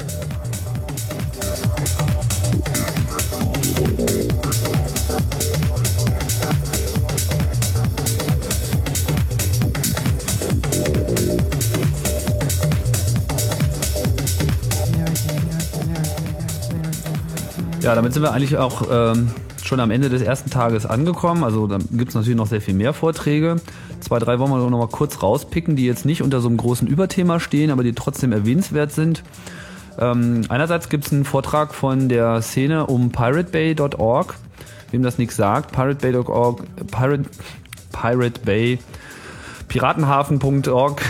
[17.89, 19.31] Ja, damit sind wir eigentlich auch ähm,
[19.63, 21.43] schon am Ende des ersten Tages angekommen.
[21.43, 23.63] Also da gibt es natürlich noch sehr viel mehr Vorträge.
[24.01, 26.87] Zwei, drei wollen wir noch mal kurz rauspicken, die jetzt nicht unter so einem großen
[26.87, 29.23] Überthema stehen, aber die trotzdem erwähnenswert sind.
[29.99, 34.35] Ähm, einerseits gibt es einen Vortrag von der Szene um piratebay.org.
[34.91, 37.25] Wem das nichts sagt, piratebay.org, Pirate,
[37.91, 38.81] Pirate Bay
[39.69, 41.01] piratenhafen.org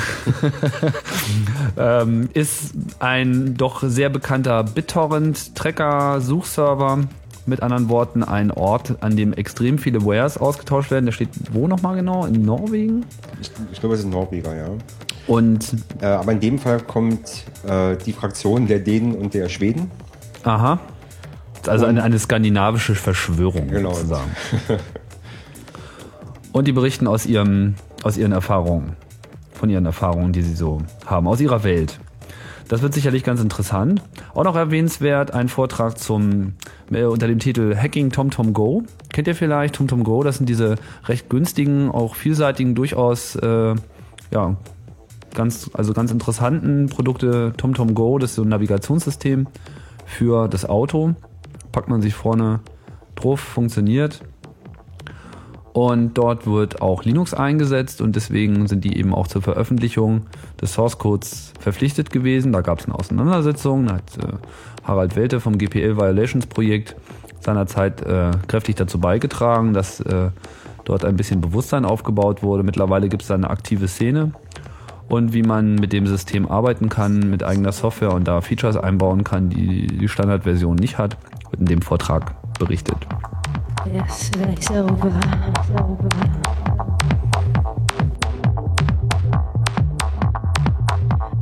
[1.79, 6.99] ähm, ist ein doch sehr bekannter BitTorrent-Tracker-Suchserver.
[7.47, 11.07] Mit anderen Worten, ein Ort, an dem extrem viele Wares ausgetauscht werden.
[11.07, 12.27] Der steht wo nochmal genau?
[12.27, 13.07] In Norwegen?
[13.41, 14.69] Ich, ich glaube, es ist Norweger, ja.
[15.27, 15.67] Und
[16.03, 19.91] Äh, aber in dem Fall kommt äh, die Fraktion der Dänen und der Schweden.
[20.45, 20.79] aha.
[21.67, 23.93] Also eine, eine skandinavische Verschwörung Genau.
[23.93, 24.31] sozusagen.
[26.53, 28.97] Und die berichten aus ihrem, aus ihren Erfahrungen,
[29.53, 31.99] von ihren Erfahrungen, die sie so haben, aus ihrer Welt.
[32.69, 34.03] Das wird sicherlich ganz interessant.
[34.35, 36.53] Auch noch erwähnenswert ein Vortrag zum
[36.93, 38.83] äh, unter dem Titel Hacking TomTom Go.
[39.11, 40.23] Kennt ihr vielleicht TomTom Go?
[40.23, 43.75] Das sind diese recht günstigen, auch vielseitigen, durchaus äh,
[44.31, 44.57] ja
[45.35, 47.55] ganz also ganz interessanten Produkte.
[47.57, 49.47] TomTom Go, das ist so ein Navigationssystem
[50.05, 51.15] für das Auto.
[51.73, 52.61] Packt man sich vorne
[53.15, 54.21] drauf, funktioniert.
[55.79, 60.23] Und dort wird auch Linux eingesetzt und deswegen sind die eben auch zur Veröffentlichung
[60.61, 62.51] des Source Codes verpflichtet gewesen.
[62.51, 64.27] Da gab es eine Auseinandersetzung, da hat äh,
[64.83, 66.97] Harald Welte vom GPL Violations Projekt
[67.39, 70.31] seinerzeit äh, kräftig dazu beigetragen, dass äh,
[70.85, 72.65] dort ein bisschen Bewusstsein aufgebaut wurde.
[72.65, 74.33] Mittlerweile gibt es da eine aktive Szene
[75.09, 79.23] und wie man mit dem System arbeiten kann, mit eigener Software und da Features einbauen
[79.23, 81.19] kann, die die Standardversion nicht hat,
[81.51, 83.07] wird in dem Vortrag berichtet.
[83.93, 85.09] Yesterday's over.
[85.81, 86.09] over.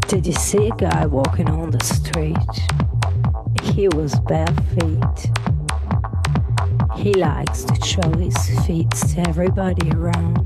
[0.07, 2.37] Did you see a guy walking on the street?
[3.75, 5.31] He was bare feet.
[6.97, 10.39] He likes to show his feet to everybody around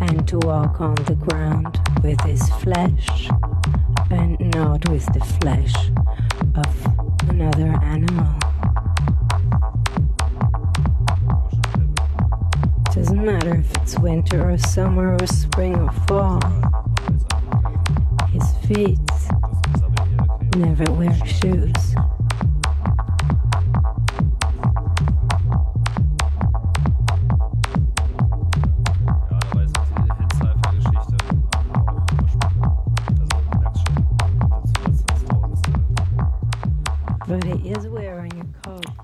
[0.00, 3.28] and to walk on the ground with his flesh
[4.10, 5.74] and not with the flesh
[6.54, 8.45] of another animal.
[13.06, 16.40] doesn't matter if it's winter or summer or spring or fall.
[18.32, 18.98] His feet
[20.56, 21.94] never wear shoes.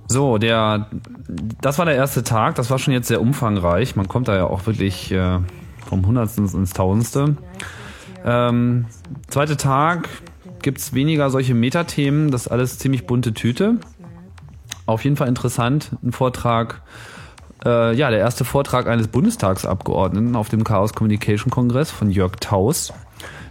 [0.08, 0.86] So, der
[1.62, 2.56] das war der erste Tag.
[2.56, 3.96] Das war schon jetzt sehr umfangreich.
[3.96, 5.38] Man kommt da ja auch wirklich äh,
[5.86, 7.36] vom Hundertsten ins Tausendste.
[8.24, 8.86] Ähm,
[9.28, 10.08] zweite Tag
[10.60, 12.30] gibt's weniger solche Metathemen.
[12.30, 13.76] Das ist alles ziemlich bunte Tüte.
[14.86, 15.92] Auf jeden Fall interessant.
[16.02, 16.82] Ein Vortrag,
[17.64, 22.92] äh, ja, der erste Vortrag eines Bundestagsabgeordneten auf dem Chaos Communication Kongress von Jörg Taus,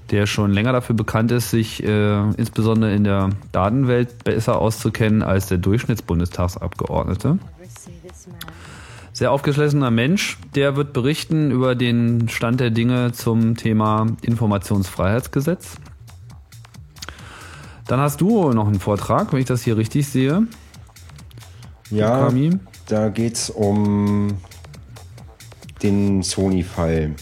[0.09, 5.47] der schon länger dafür bekannt ist, sich äh, insbesondere in der Datenwelt besser auszukennen als
[5.47, 7.39] der Durchschnittsbundestagsabgeordnete.
[9.13, 15.75] Sehr aufgeschlossener Mensch, der wird berichten über den Stand der Dinge zum Thema Informationsfreiheitsgesetz.
[17.87, 20.47] Dann hast du noch einen Vortrag, wenn ich das hier richtig sehe.
[21.89, 22.57] Ja, Kami?
[22.87, 24.37] da geht es um
[25.83, 27.15] den Sony-Fall.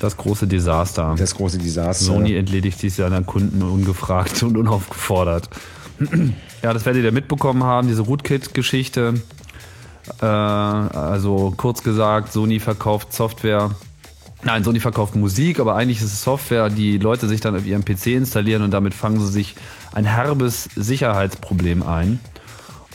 [0.00, 1.14] Das große Desaster.
[1.16, 2.04] Das große Desaster.
[2.04, 5.48] Sony entledigt sich seiner Kunden ungefragt und unaufgefordert.
[6.62, 9.14] ja, das werdet ihr mitbekommen haben, diese Rootkit-Geschichte.
[10.20, 13.70] Äh, also kurz gesagt, Sony verkauft Software.
[14.44, 17.84] Nein, Sony verkauft Musik, aber eigentlich ist es Software, die Leute sich dann auf ihrem
[17.84, 19.54] PC installieren und damit fangen sie sich
[19.92, 22.18] ein herbes Sicherheitsproblem ein.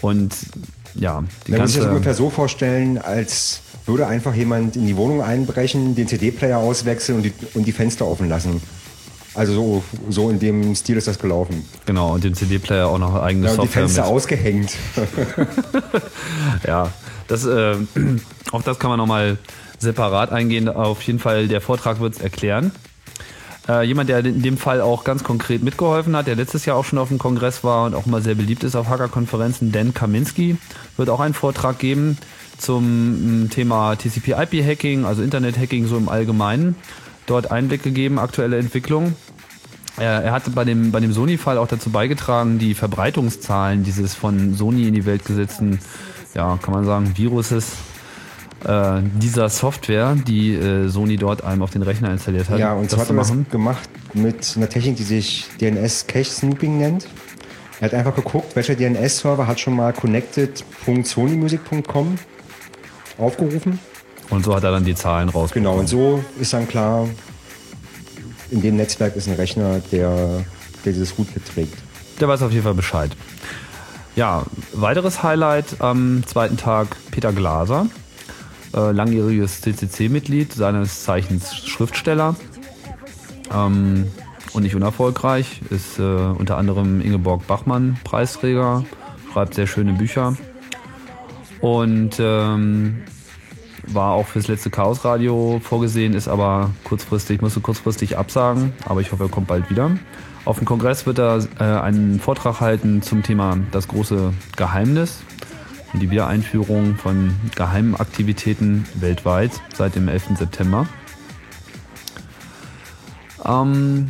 [0.02, 0.34] Und
[0.94, 4.98] ja, die Man muss sich das ungefähr so vorstellen, als würde einfach jemand in die
[4.98, 8.62] Wohnung einbrechen, den CD-Player auswechseln und die, und die Fenster offen lassen.
[9.38, 11.64] Also so, so in dem Stil ist das gelaufen.
[11.86, 14.12] Genau, und den CD-Player auch noch eigene Ja, und die Software Fenster mit.
[14.12, 14.72] ausgehängt.
[16.68, 16.92] Ja,
[17.28, 17.76] das, äh,
[18.52, 19.38] auf das kann man nochmal
[19.80, 20.70] separat eingehen.
[20.70, 22.72] Auf jeden Fall, der Vortrag wird es erklären.
[23.68, 26.86] Äh, jemand, der in dem Fall auch ganz konkret mitgeholfen hat, der letztes Jahr auch
[26.86, 30.58] schon auf dem Kongress war und auch mal sehr beliebt ist auf Hacker-Konferenzen, Dan Kaminski,
[30.96, 32.18] wird auch einen Vortrag geben
[32.58, 36.76] zum m, Thema TCP-IP-Hacking, also Internet-Hacking so im Allgemeinen.
[37.28, 39.16] Dort Einblick gegeben, aktuelle Entwicklung.
[39.98, 44.56] Er, er hatte bei dem, bei dem Sony-Fall auch dazu beigetragen, die Verbreitungszahlen dieses von
[44.56, 45.80] Sony in die Welt gesetzten,
[46.34, 47.74] ja, kann man sagen, Viruses
[48.66, 52.60] äh, dieser Software, die äh, Sony dort einem auf den Rechner installiert hat.
[52.60, 56.26] Ja, und zwar das hat er das gemacht mit einer Technik, die sich DNS Cache
[56.26, 57.08] Snooping nennt.
[57.80, 62.18] Er hat einfach geguckt, welcher DNS-Server hat schon mal connected.sonymusic.com
[63.20, 63.78] aufgerufen.
[64.30, 65.72] Und so hat er dann die Zahlen rausgefunden.
[65.72, 67.08] Genau, und so ist dann klar,
[68.52, 70.46] in dem Netzwerk ist ein Rechner, der,
[70.86, 71.78] der dieses Rootkit trägt.
[72.20, 73.12] Der weiß auf jeden Fall Bescheid.
[74.16, 77.88] Ja, weiteres Highlight am zweiten Tag Peter Glaser,
[78.76, 82.36] äh, langjähriges CCC-Mitglied, seines Zeichens Schriftsteller
[83.54, 84.08] ähm,
[84.54, 88.84] und nicht unerfolgreich, ist äh, unter anderem Ingeborg Bachmann Preisträger,
[89.32, 90.36] schreibt sehr schöne Bücher
[91.62, 93.04] und ähm,
[93.94, 99.12] war auch fürs letzte Chaos Radio vorgesehen, ist aber kurzfristig, musste kurzfristig absagen, aber ich
[99.12, 99.92] hoffe, er kommt bald wieder.
[100.46, 105.22] Auf dem Kongress wird er äh, einen Vortrag halten zum Thema das große Geheimnis
[105.94, 110.38] und die Wiedereinführung von geheimen Aktivitäten weltweit seit dem 11.
[110.38, 110.88] September.
[113.46, 114.10] Ähm,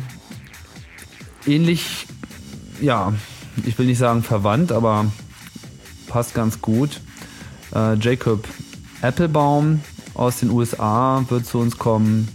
[1.46, 2.06] ähnlich,
[2.80, 3.12] ja,
[3.64, 5.06] ich will nicht sagen verwandt, aber
[6.08, 7.00] passt ganz gut.
[7.74, 8.46] Äh, Jacob
[9.02, 9.80] Applebaum
[10.14, 12.28] aus den USA wird zu uns kommen.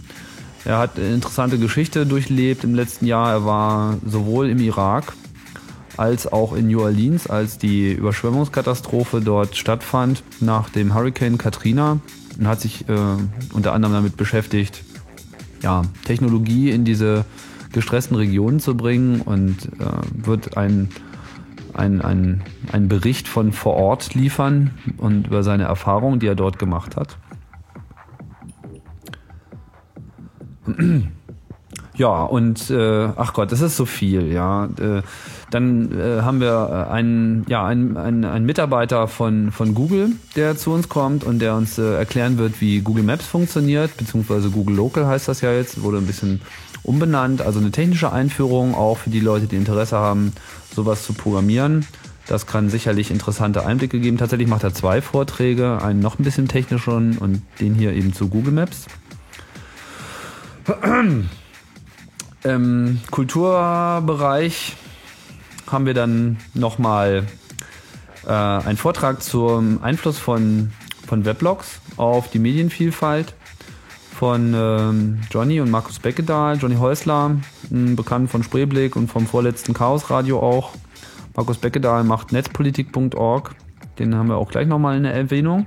[0.64, 3.30] Er hat eine interessante Geschichte durchlebt im letzten Jahr.
[3.30, 5.12] Er war sowohl im Irak
[5.96, 12.00] als auch in New Orleans, als die Überschwemmungskatastrophe dort stattfand nach dem Hurricane Katrina
[12.38, 12.94] und hat sich äh,
[13.52, 14.82] unter anderem damit beschäftigt,
[15.62, 17.24] ja, Technologie in diese
[17.72, 20.88] gestressten Regionen zu bringen und äh, wird ein
[21.76, 26.58] ein, ein, ein Bericht von vor Ort liefern und über seine Erfahrungen, die er dort
[26.58, 27.18] gemacht hat.
[31.96, 34.64] Ja, und äh, ach Gott, das ist so viel, ja.
[34.80, 35.02] Äh,
[35.50, 40.72] dann äh, haben wir einen, ja, einen, einen, einen Mitarbeiter von, von Google, der zu
[40.72, 45.06] uns kommt und der uns äh, erklären wird, wie Google Maps funktioniert, beziehungsweise Google Local
[45.06, 46.40] heißt das ja jetzt, wurde ein bisschen
[46.84, 47.42] umbenannt.
[47.42, 50.32] Also eine technische Einführung auch für die Leute, die Interesse haben,
[50.74, 51.86] sowas zu programmieren.
[52.26, 54.16] Das kann sicherlich interessante Einblicke geben.
[54.16, 58.28] Tatsächlich macht er zwei Vorträge, einen noch ein bisschen technischen und den hier eben zu
[58.28, 58.86] Google Maps.
[62.44, 64.76] Im Kulturbereich
[65.70, 67.26] haben wir dann nochmal
[68.26, 70.72] äh, einen Vortrag zum Einfluss von,
[71.06, 73.34] von Weblogs auf die Medienvielfalt
[74.14, 77.36] von ähm, Johnny und Markus Beckedahl, Johnny Häusler,
[77.70, 80.70] bekannt von Spreeblick und vom vorletzten Chaos Radio auch.
[81.36, 83.50] Markus Beckedahl macht netzpolitik.org,
[83.98, 85.66] den haben wir auch gleich nochmal in der Erwähnung.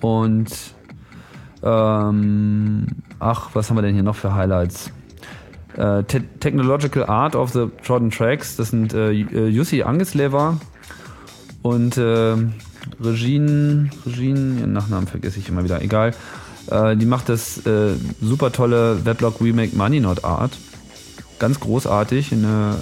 [0.00, 0.48] Und
[1.62, 2.86] ähm,
[3.18, 4.90] ach, was haben wir denn hier noch für Highlights?
[5.76, 10.56] Äh, Te Technological Art of the Jordan Tracks, das sind äh, Jussi Angesleva
[11.60, 12.36] und äh,
[12.98, 16.12] Regine, Regine, ihren Nachnamen vergesse ich immer wieder, egal.
[16.68, 20.52] Äh, die macht das äh, super tolle Weblog Remake Money Not Art.
[21.38, 22.76] Ganz großartig, eine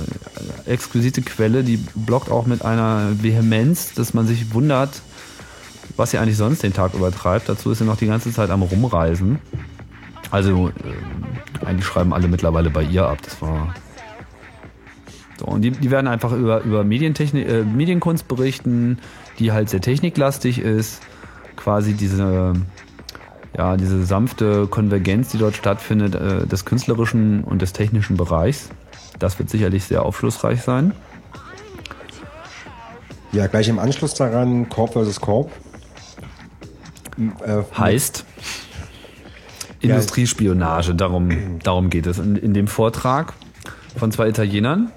[0.67, 5.01] exquisite Quelle, die bloggt auch mit einer Vehemenz, dass man sich wundert,
[5.97, 7.49] was sie eigentlich sonst den Tag übertreibt.
[7.49, 9.39] Dazu ist sie noch die ganze Zeit am Rumreisen.
[10.31, 13.19] Also äh, eigentlich schreiben alle mittlerweile bei ihr ab.
[13.23, 13.75] Das war
[15.39, 18.99] so, und die, die werden einfach über, über Medientechnik, äh, Medienkunst berichten,
[19.39, 21.01] die halt sehr techniklastig ist.
[21.57, 22.55] Quasi diese,
[23.57, 28.69] ja, diese sanfte Konvergenz, die dort stattfindet, äh, des künstlerischen und des technischen Bereichs.
[29.19, 30.93] Das wird sicherlich sehr aufschlussreich sein.
[33.33, 35.21] Ja, gleich im Anschluss daran Corp vs.
[35.21, 35.51] Corp.
[37.45, 38.25] Äh, Heißt
[39.81, 43.35] Industriespionage, darum, darum geht es in, in dem Vortrag
[43.97, 44.91] von zwei Italienern.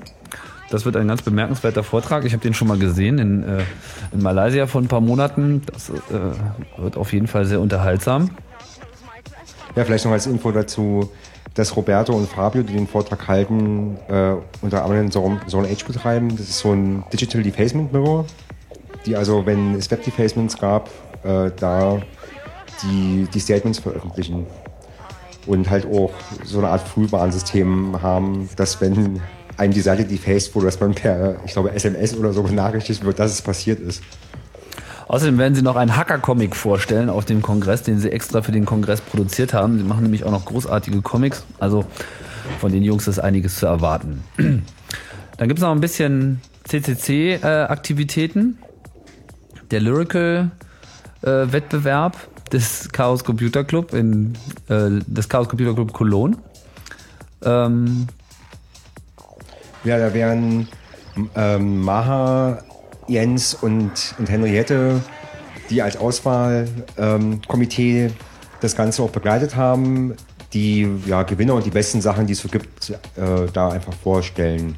[0.72, 2.24] Das wird ein ganz bemerkenswerter Vortrag.
[2.24, 3.64] Ich habe den schon mal gesehen in, äh,
[4.14, 5.62] in Malaysia vor ein paar Monaten.
[5.66, 8.30] Das äh, wird auf jeden Fall sehr unterhaltsam.
[9.76, 11.12] Ja, vielleicht noch als Info dazu,
[11.56, 16.30] dass Roberto und Fabio, die den Vortrag halten, äh, unter anderem Zone, Age betreiben.
[16.30, 18.26] Das ist so ein Digital Defacement Mirror,
[19.06, 20.90] die also, wenn es Web Defacements gab,
[21.24, 22.02] äh, da
[22.82, 24.46] die, die Statements veröffentlichen.
[25.48, 26.12] und halt auch
[26.46, 29.22] so eine Art Frühwarnsystem haben, dass wenn
[29.58, 33.18] einem die Seite defaced wurde, dass man per, ich glaube, SMS oder so benachrichtigt wird,
[33.20, 34.04] dass es passiert ist.
[35.08, 38.66] Außerdem werden sie noch einen Hacker-Comic vorstellen auf dem Kongress, den sie extra für den
[38.66, 39.78] Kongress produziert haben.
[39.78, 41.44] Sie machen nämlich auch noch großartige Comics.
[41.60, 41.84] Also
[42.60, 44.24] von den Jungs ist einiges zu erwarten.
[44.38, 44.64] Dann
[45.48, 48.58] gibt es noch ein bisschen CCC-Aktivitäten.
[49.70, 52.16] Der Lyrical-Wettbewerb
[52.52, 54.34] des Chaos Computer Club in
[54.70, 56.38] äh, des Chaos Computer Club Cologne.
[57.44, 58.06] Ähm,
[59.84, 60.68] Ja, da wären
[61.36, 62.60] ähm, Maha,
[63.08, 65.02] Jens und, und Henriette,
[65.70, 68.14] die als Auswahlkomitee ähm,
[68.60, 70.14] das Ganze auch begleitet haben,
[70.54, 72.96] die ja, Gewinner und die besten Sachen, die es so gibt, äh,
[73.52, 74.76] da einfach vorstellen.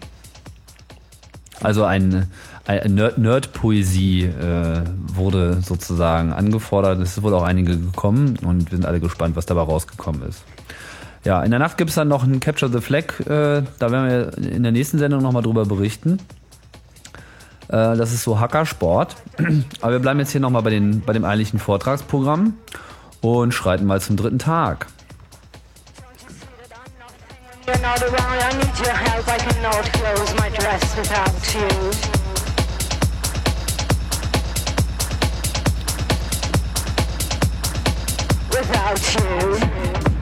[1.62, 2.28] Also ein,
[2.66, 4.82] ein Nerd- Nerd-Poesie äh,
[5.14, 7.00] wurde sozusagen angefordert.
[7.02, 10.44] Es ist wohl auch einige gekommen und wir sind alle gespannt, was dabei rausgekommen ist.
[11.24, 13.20] Ja, in der Nacht gibt es dann noch ein Capture the Flag.
[13.22, 16.20] Äh, da werden wir in der nächsten Sendung nochmal drüber berichten.
[17.70, 19.16] Äh, das ist so Hackersport.
[19.82, 22.56] Aber wir bleiben jetzt hier nochmal bei, bei dem eigentlichen Vortragsprogramm
[23.22, 24.88] und schreiten mal zum dritten Tag.
[38.52, 40.13] Without you.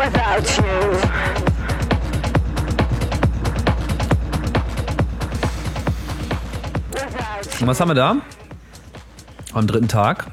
[0.00, 0.64] Without you.
[6.90, 8.16] Without Und was haben wir da?
[9.52, 10.28] Am dritten Tag.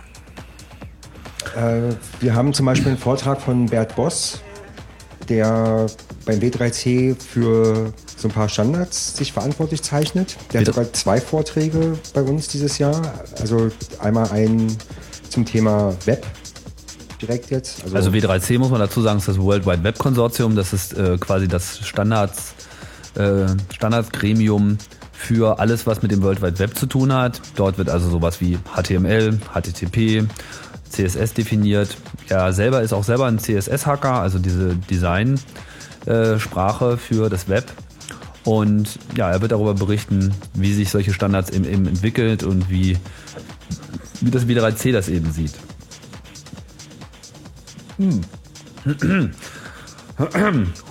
[1.58, 1.82] Äh,
[2.22, 4.40] wir haben zum Beispiel einen Vortrag von Bert Boss,
[5.28, 5.88] der
[6.26, 10.38] beim W3C für so ein paar Standards sich verantwortlich zeichnet.
[10.54, 10.74] Der hat Bitte?
[10.78, 13.02] sogar zwei Vorträge bei uns dieses Jahr.
[13.42, 14.78] Also einmal einen
[15.30, 16.26] zum Thema Web
[17.22, 17.84] direkt jetzt.
[17.94, 20.56] Also W3C muss man dazu sagen, ist das World Wide Web Konsortium.
[20.56, 22.54] Das ist äh, quasi das Standards,
[23.16, 24.78] äh, Standardsgremium
[25.12, 27.42] für alles, was mit dem World Wide Web zu tun hat.
[27.56, 30.26] Dort wird also sowas wie HTML, HTTP,
[30.90, 31.98] CSS definiert.
[32.30, 37.66] Er selber ist auch selber ein CSS-Hacker, also diese Design-Sprache für das Web.
[38.46, 42.98] Und ja, er wird darüber berichten, wie sich solche Standards eben, eben entwickelt und wie,
[44.22, 45.52] wie das W3C das eben sieht.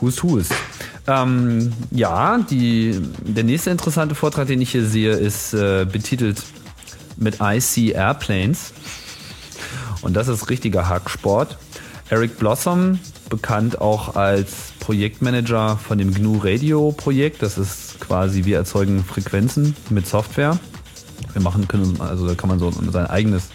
[0.01, 0.55] Hust, hust.
[1.09, 6.43] Ähm, ja, die, der nächste interessante Vortrag, den ich hier sehe, ist äh, betitelt
[7.17, 8.73] mit I See Airplanes.
[10.03, 11.59] Und das ist richtiger Hacksport.
[12.09, 17.43] Eric Blossom, bekannt auch als Projektmanager von dem GNU Radio Projekt.
[17.43, 20.59] Das ist quasi, wir erzeugen Frequenzen mit Software.
[21.33, 23.49] Wir machen können, also da kann man so sein eigenes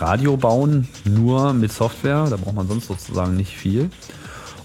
[0.00, 2.26] Radio bauen, nur mit Software.
[2.30, 3.90] Da braucht man sonst sozusagen nicht viel.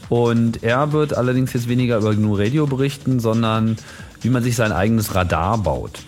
[0.10, 3.78] Und er wird allerdings jetzt weniger über GNU Radio berichten, sondern
[4.22, 6.00] wie man sich sein eigenes Radar baut.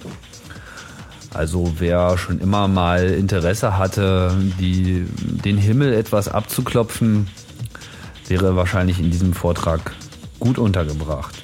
[1.33, 7.27] Also wer schon immer mal Interesse hatte, die, den Himmel etwas abzuklopfen,
[8.27, 9.91] wäre wahrscheinlich in diesem Vortrag
[10.39, 11.35] gut untergebracht.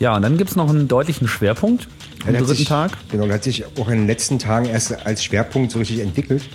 [0.00, 1.86] Ja, und dann gibt es noch einen deutlichen Schwerpunkt
[2.24, 2.92] am Der hat dritten sich, Tag.
[3.10, 6.48] Genau, der hat sich auch in den letzten Tagen erst als Schwerpunkt so richtig entwickelt.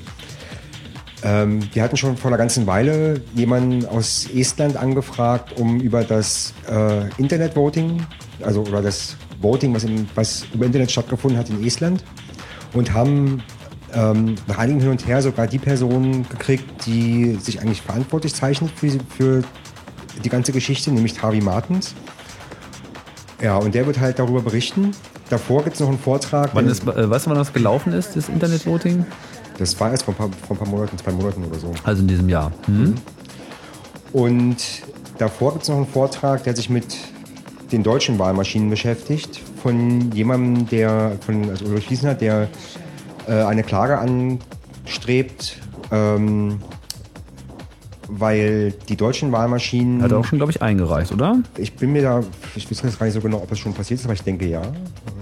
[1.24, 6.54] Ähm, wir hatten schon vor einer ganzen Weile jemanden aus Estland angefragt, um über das
[6.70, 8.06] äh, Internet-Voting,
[8.44, 12.04] also oder das Voting, was, im, was über Internet stattgefunden hat in Estland,
[12.74, 13.42] und haben
[13.94, 18.72] ähm, nach einigen Hin und Her sogar die Person gekriegt, die sich eigentlich verantwortlich zeichnet
[18.76, 19.44] für, für
[20.24, 21.96] die ganze Geschichte, nämlich Tavi Martens.
[23.42, 24.92] Ja, und der wird halt darüber berichten.
[25.30, 26.52] Davor gibt es noch einen Vortrag.
[26.54, 29.06] Wann ist, äh, weißt du, wann das gelaufen ist, das Internet-Voting?
[29.58, 31.74] das war erst vor ein, paar, vor ein paar Monaten, zwei Monaten oder so.
[31.84, 32.52] Also in diesem Jahr.
[32.66, 32.96] Hm?
[34.14, 34.58] Und
[35.18, 36.96] davor gibt es noch einen Vortrag, der sich mit
[37.72, 42.48] den deutschen Wahlmaschinen beschäftigt, von jemandem, der, von also Ulrich Wiesner, der
[43.28, 45.58] äh, eine Klage anstrebt,
[45.92, 46.60] ähm,
[48.08, 50.02] weil die deutschen Wahlmaschinen.
[50.02, 51.40] Hat er auch schon, glaube ich, eingereicht, oder?
[51.58, 52.24] Ich bin mir da,
[52.56, 54.48] ich weiß jetzt gar nicht so genau, ob es schon passiert ist, aber ich denke
[54.48, 54.62] ja.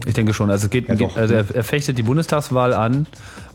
[0.05, 0.49] Ich denke schon.
[0.49, 1.15] Also, es geht, Ja, doch.
[1.17, 3.07] also er, er fechtet die Bundestagswahl an,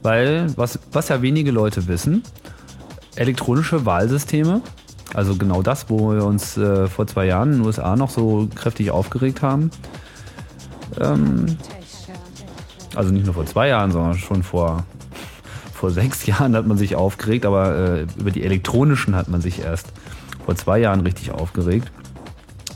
[0.03, 2.23] weil, was, was ja wenige Leute wissen,
[3.17, 4.63] elektronische Wahlsysteme,
[5.15, 8.49] also genau das, wo wir uns äh, vor zwei Jahren in den USA noch so
[8.55, 9.71] kräftig aufgeregt haben,
[11.01, 11.57] ähm,
[12.95, 14.85] also nicht nur vor zwei Jahren, sondern schon vor,
[15.81, 19.65] vor sechs Jahren hat man sich aufgeregt, aber äh, über die elektronischen hat man sich
[19.65, 19.89] erst
[20.45, 21.91] vor zwei Jahren richtig aufgeregt.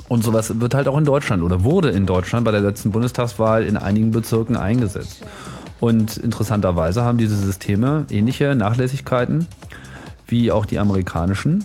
[0.09, 3.65] Und sowas wird halt auch in Deutschland oder wurde in Deutschland bei der letzten Bundestagswahl
[3.65, 5.25] in einigen Bezirken eingesetzt.
[5.81, 9.47] Und interessanterweise haben diese Systeme ähnliche Nachlässigkeiten
[10.27, 11.65] wie auch die amerikanischen.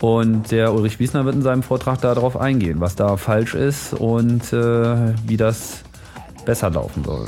[0.00, 4.52] Und der Ulrich Wiesner wird in seinem Vortrag darauf eingehen, was da falsch ist und
[4.52, 5.82] äh, wie das
[6.44, 7.26] besser laufen soll.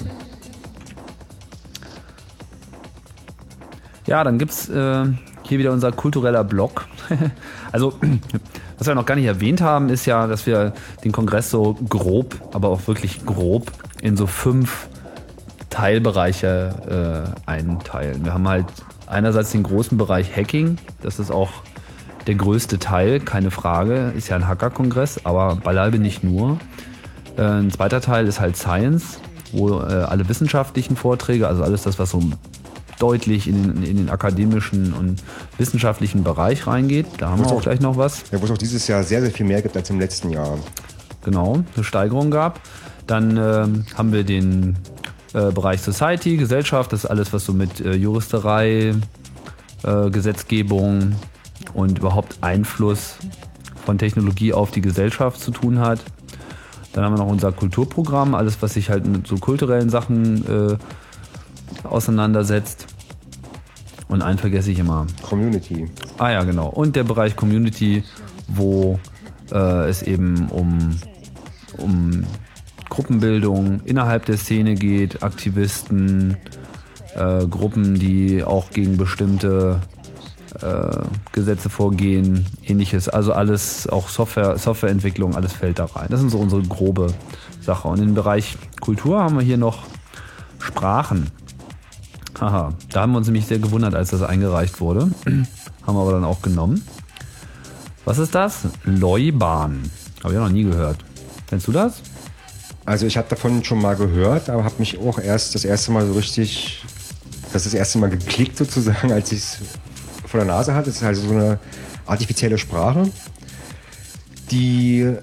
[4.11, 5.05] Ja, dann gibt's äh,
[5.45, 6.89] hier wieder unser kultureller Blog.
[7.73, 7.95] also,
[8.79, 10.73] was wir noch gar nicht erwähnt haben, ist ja, dass wir
[11.05, 13.71] den Kongress so grob, aber auch wirklich grob
[14.03, 14.89] in so fünf
[15.71, 18.25] Teilbereiche äh, einteilen.
[18.25, 18.67] Wir haben halt
[19.07, 21.51] einerseits den großen Bereich Hacking, das ist auch
[22.27, 26.59] der größte Teil, keine Frage, ist ja ein Hacker-Kongress, aber beileibe nicht nur.
[27.37, 29.21] Äh, ein zweiter Teil ist halt Science,
[29.53, 32.21] wo äh, alle wissenschaftlichen Vorträge, also alles das, was so
[33.03, 35.23] deutlich in den, in den akademischen und
[35.59, 37.07] wissenschaftlichen Bereich reingeht.
[37.19, 38.25] Da haben wir auch gleich noch was.
[38.31, 40.59] Ja, wo es auch dieses Jahr sehr, sehr viel mehr gibt als im letzten Jahr.
[41.25, 42.61] Genau, eine Steigerung gab.
[43.07, 44.77] Dann ähm, haben wir den
[45.33, 48.95] äh, Bereich Society, Gesellschaft, das ist alles, was so mit äh, Juristerei,
[49.83, 51.15] äh, Gesetzgebung
[51.75, 53.17] und überhaupt Einfluss
[53.85, 56.01] von Technologie auf die Gesellschaft zu tun hat.
[56.93, 60.77] Dann haben wir noch unser Kulturprogramm, alles, was sich halt mit so kulturellen Sachen äh,
[61.87, 62.87] auseinandersetzt.
[64.11, 65.07] Und einen vergesse ich immer.
[65.23, 65.89] Community.
[66.19, 66.69] Ah ja, genau.
[66.69, 68.03] Und der Bereich Community,
[68.49, 68.99] wo
[69.53, 70.97] äh, es eben um,
[71.79, 72.25] um
[72.89, 76.37] Gruppenbildung innerhalb der Szene geht, Aktivisten,
[77.15, 79.81] äh, Gruppen, die auch gegen bestimmte
[80.61, 80.99] äh,
[81.31, 83.09] Gesetze vorgehen, ähnliches.
[83.09, 86.09] Also alles, auch Software, Softwareentwicklung, alles fällt da rein.
[86.11, 87.15] Das sind so unsere grobe
[87.61, 87.87] Sache.
[87.87, 89.85] Und im Bereich Kultur haben wir hier noch
[90.59, 91.29] Sprachen.
[92.41, 95.11] Haha, da haben wir uns nämlich sehr gewundert, als das eingereicht wurde.
[95.87, 96.83] haben wir aber dann auch genommen.
[98.07, 98.61] Was ist das?
[98.85, 99.91] Leuban.
[100.25, 101.05] Habe ich noch nie gehört.
[101.49, 102.01] Kennst du das?
[102.87, 106.07] Also ich habe davon schon mal gehört, aber habe mich auch erst das erste Mal
[106.07, 106.83] so richtig,
[107.53, 109.59] das ist das erste Mal geklickt sozusagen, als ich es
[110.27, 110.87] vor der Nase hatte.
[110.87, 111.59] Das ist also so eine
[112.07, 113.11] artifizielle Sprache,
[114.51, 115.15] die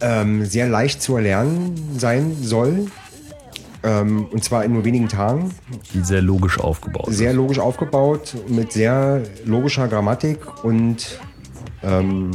[0.00, 2.88] ähm, sehr leicht zu erlernen sein soll.
[3.84, 5.50] Ähm, und zwar in nur wenigen Tagen.
[5.92, 11.18] Die sehr logisch aufgebaut Sehr logisch aufgebaut, mit sehr logischer Grammatik und
[11.82, 12.30] ähm,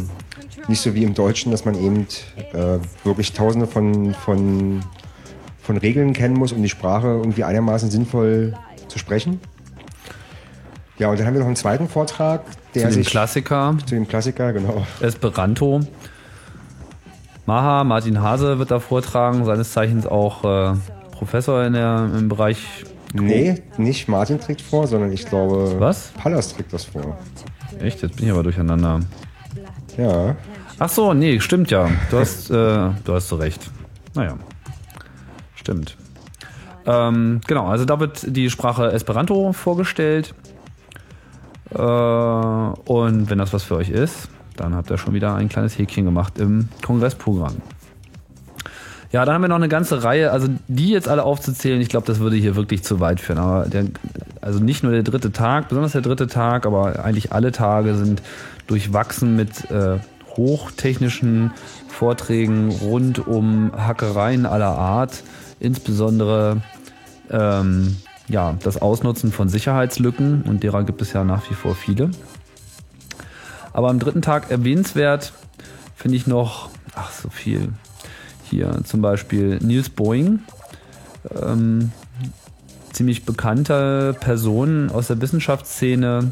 [0.67, 2.05] nicht so wie im Deutschen, dass man eben
[2.53, 4.81] äh, wirklich tausende von, von,
[5.61, 8.53] von Regeln kennen muss, um die Sprache irgendwie einigermaßen sinnvoll
[8.87, 9.39] zu sprechen.
[10.99, 12.43] Ja, und dann haben wir noch einen zweiten Vortrag,
[12.75, 14.85] der Zu dem sich Klassiker zu dem Klassiker, genau.
[14.99, 15.79] Esperanto.
[17.47, 20.75] Maha, Martin Hase wird da vortragen, seines Zeichens auch äh,
[21.19, 22.85] Professor in der, im Bereich.
[23.13, 26.13] Nee, nicht Martin trägt vor, sondern ich glaube, Was?
[26.17, 27.17] Pallas trägt das vor.
[27.81, 28.01] Echt?
[28.01, 29.01] Jetzt bin ich aber durcheinander.
[29.97, 30.37] Ja.
[30.77, 31.89] Ach so, nee, stimmt ja.
[32.09, 33.69] Du hast, äh, du hast so recht.
[34.15, 34.37] Naja,
[35.55, 35.97] stimmt.
[36.85, 40.33] Ähm, genau, also da wird die Sprache Esperanto vorgestellt.
[41.71, 45.77] Äh, und wenn das was für euch ist, dann habt ihr schon wieder ein kleines
[45.77, 47.57] Häkchen gemacht im Kongressprogramm.
[49.11, 52.05] Ja, dann haben wir noch eine ganze Reihe, also die jetzt alle aufzuzählen, ich glaube,
[52.05, 53.39] das würde hier wirklich zu weit führen.
[53.39, 53.85] Aber der,
[54.39, 58.21] also nicht nur der dritte Tag, besonders der dritte Tag, aber eigentlich alle Tage sind
[58.67, 59.97] durchwachsen mit äh,
[60.37, 61.51] hochtechnischen
[61.87, 65.23] Vorträgen rund um Hackereien aller Art,
[65.59, 66.61] insbesondere
[67.31, 67.97] ähm,
[68.27, 72.11] ja, das Ausnutzen von Sicherheitslücken und derer gibt es ja nach wie vor viele.
[73.73, 75.33] Aber am dritten Tag erwähnenswert
[75.95, 77.73] finde ich noch, ach so viel,
[78.49, 80.39] hier zum Beispiel Niels Boeing,
[81.35, 81.91] ähm,
[82.91, 86.31] ziemlich bekannte Person aus der Wissenschaftsszene,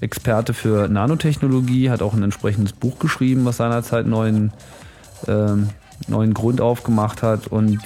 [0.00, 4.52] Experte für Nanotechnologie, hat auch ein entsprechendes Buch geschrieben, was seinerzeit neuen,
[5.28, 5.68] ähm,
[6.08, 7.80] neuen Grund aufgemacht hat und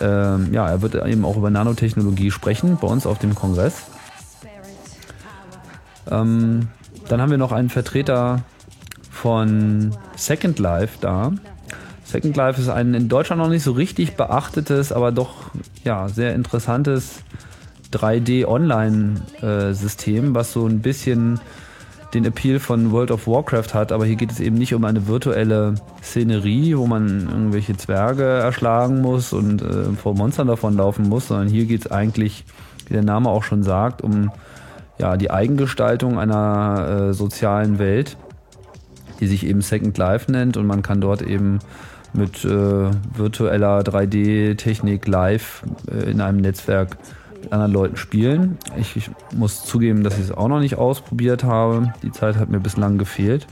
[0.00, 3.84] ähm, ja, er wird eben auch über Nanotechnologie sprechen bei uns auf dem Kongress.
[6.10, 6.68] Ähm,
[7.08, 8.42] dann haben wir noch einen Vertreter
[9.10, 11.32] von Second Life da.
[12.14, 15.50] Second Life ist ein in Deutschland noch nicht so richtig beachtetes, aber doch
[15.82, 17.24] ja sehr interessantes
[17.92, 21.40] 3D-Online-System, was so ein bisschen
[22.14, 25.08] den Appeal von World of Warcraft hat, aber hier geht es eben nicht um eine
[25.08, 31.48] virtuelle Szenerie, wo man irgendwelche Zwerge erschlagen muss und äh, vor Monstern davonlaufen muss, sondern
[31.48, 32.44] hier geht es eigentlich,
[32.86, 34.30] wie der Name auch schon sagt, um
[34.98, 38.16] ja, die Eigengestaltung einer äh, sozialen Welt,
[39.18, 40.56] die sich eben Second Life nennt.
[40.56, 41.58] Und man kann dort eben
[42.14, 46.96] mit äh, virtueller 3D-Technik live äh, in einem Netzwerk
[47.42, 48.58] mit anderen Leuten spielen.
[48.78, 51.92] Ich, ich muss zugeben, dass ich es auch noch nicht ausprobiert habe.
[52.02, 53.46] Die Zeit hat mir bislang gefehlt.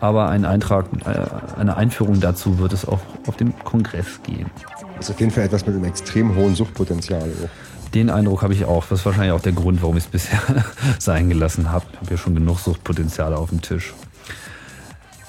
[0.00, 4.50] Aber ein Eintrag, äh, eine Einführung dazu wird es auch auf dem Kongress geben.
[4.96, 7.22] Das ist auf jeden Fall etwas mit einem extrem hohen Suchtpotenzial.
[7.22, 7.92] auch.
[7.94, 8.84] Den Eindruck habe ich auch.
[8.86, 10.40] Das ist wahrscheinlich auch der Grund, warum ich es bisher
[10.98, 11.84] sein gelassen habe.
[11.92, 13.94] Ich habe ja schon genug Suchtpotenziale auf dem Tisch.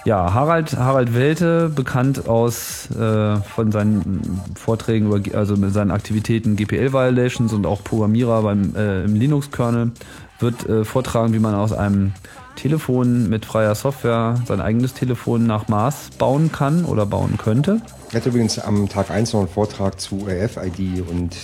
[0.05, 6.55] Ja, Harald, Harald Welte, bekannt aus äh, von seinen Vorträgen über, also mit seinen Aktivitäten
[6.55, 9.93] GPL-Violations und auch Programmierer beim äh, im Linux-Kernel,
[10.39, 12.13] wird äh, vortragen, wie man aus einem
[12.55, 17.81] Telefon mit freier Software sein eigenes Telefon nach Maß bauen kann oder bauen könnte.
[18.11, 21.35] Er hat übrigens am Tag 1 noch einen Vortrag zu RFID und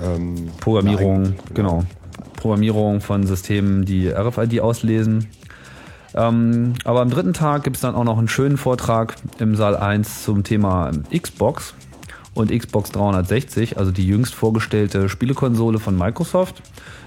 [0.00, 1.82] ähm, Programmierung, Eigen- genau.
[2.36, 5.28] Programmierung von Systemen, die RFID auslesen.
[6.14, 9.76] Ähm, aber am dritten Tag gibt es dann auch noch einen schönen Vortrag im Saal
[9.76, 11.74] 1 zum Thema Xbox
[12.34, 16.62] und Xbox 360, also die jüngst vorgestellte Spielekonsole von Microsoft.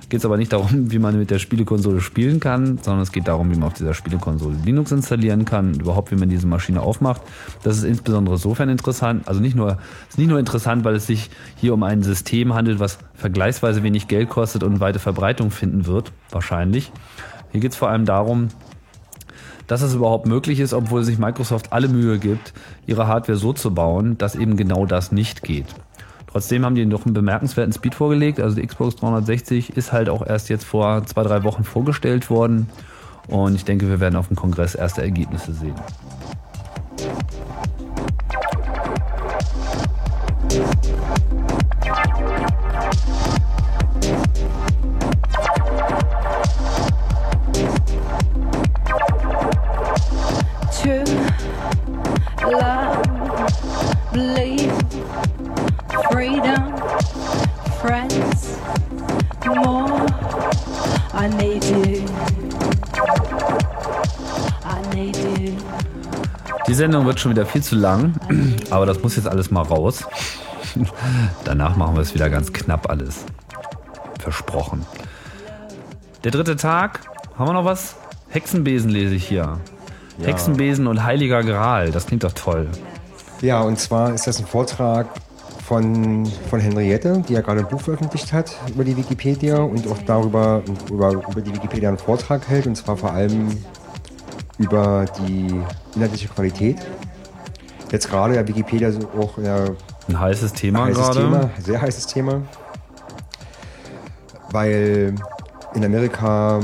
[0.10, 3.28] Geht es aber nicht darum, wie man mit der Spielekonsole spielen kann, sondern es geht
[3.28, 7.22] darum, wie man auf dieser Spielekonsole Linux installieren kann überhaupt, wie man diese Maschine aufmacht.
[7.64, 11.30] Das ist insbesondere insofern interessant, also nicht nur, ist nicht nur interessant, weil es sich
[11.58, 16.14] hier um ein System handelt, was vergleichsweise wenig Geld kostet und weite Verbreitung finden wird,
[16.32, 16.91] wahrscheinlich.
[17.51, 18.47] Hier geht es vor allem darum,
[19.68, 22.53] dass es überhaupt möglich ist, obwohl sich Microsoft alle Mühe gibt,
[22.86, 25.68] ihre Hardware so zu bauen, dass eben genau das nicht geht.
[26.28, 28.39] Trotzdem haben die noch einen bemerkenswerten Speed vorgelegt.
[28.39, 32.70] Also die Xbox 360 ist halt auch erst jetzt vor zwei, drei Wochen vorgestellt worden.
[33.28, 35.76] Und ich denke, wir werden auf dem Kongress erste Ergebnisse sehen.
[61.20, 62.05] I need you.
[64.63, 65.57] I need you.
[66.68, 68.13] Die Sendung wird schon wieder viel zu lang,
[68.70, 70.03] aber das muss jetzt alles mal raus.
[71.43, 73.26] Danach machen wir es wieder ganz knapp alles.
[74.20, 74.86] Versprochen.
[76.24, 76.99] Der dritte Tag,
[77.36, 77.95] haben wir noch was?
[78.30, 79.59] Hexenbesen lese ich hier.
[80.22, 82.68] Hexenbesen und Heiliger Gral, das klingt doch toll.
[83.41, 85.07] Ja, und zwar ist das ein Vortrag
[85.68, 89.97] von, von Henriette, die ja gerade ein Buch veröffentlicht hat über die Wikipedia und auch
[90.05, 93.49] darüber über, über die Wikipedia einen Vortrag hält, und zwar vor allem
[94.59, 95.53] über die
[95.93, 96.78] inhaltliche Qualität.
[97.91, 99.65] Jetzt gerade ja Wikipedia so auch ja,
[100.07, 101.20] Ein heißes Thema heißes gerade.
[101.20, 102.43] Thema, sehr heißes Thema,
[104.51, 105.15] weil
[105.76, 106.61] in Amerika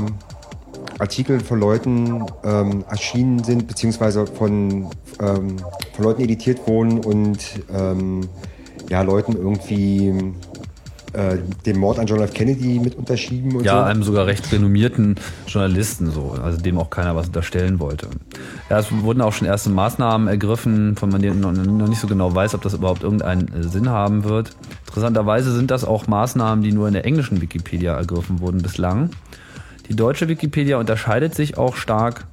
[0.98, 4.88] Artikel von Leuten ähm, erschienen sind, beziehungsweise von,
[5.20, 5.56] ähm,
[5.92, 7.38] von Leuten editiert wurden und
[7.70, 8.22] ähm,
[8.90, 10.12] ja, Leuten irgendwie
[11.14, 12.34] äh, den Mord an John F.
[12.34, 13.84] Kennedy mit unterschieben und Ja, so.
[13.84, 15.14] einem sogar recht renommierten
[15.46, 18.08] Journalisten so, also dem auch keiner was unterstellen wollte.
[18.68, 22.34] Ja, es wurden auch schon erste Maßnahmen ergriffen, von denen man noch nicht so genau
[22.34, 24.56] weiß, ob das überhaupt irgendeinen äh, Sinn haben wird.
[24.86, 29.10] Interessanterweise sind das auch Maßnahmen, die nur in der englischen Wikipedia ergriffen wurden bislang.
[29.88, 32.26] Die deutsche Wikipedia unterscheidet sich auch stark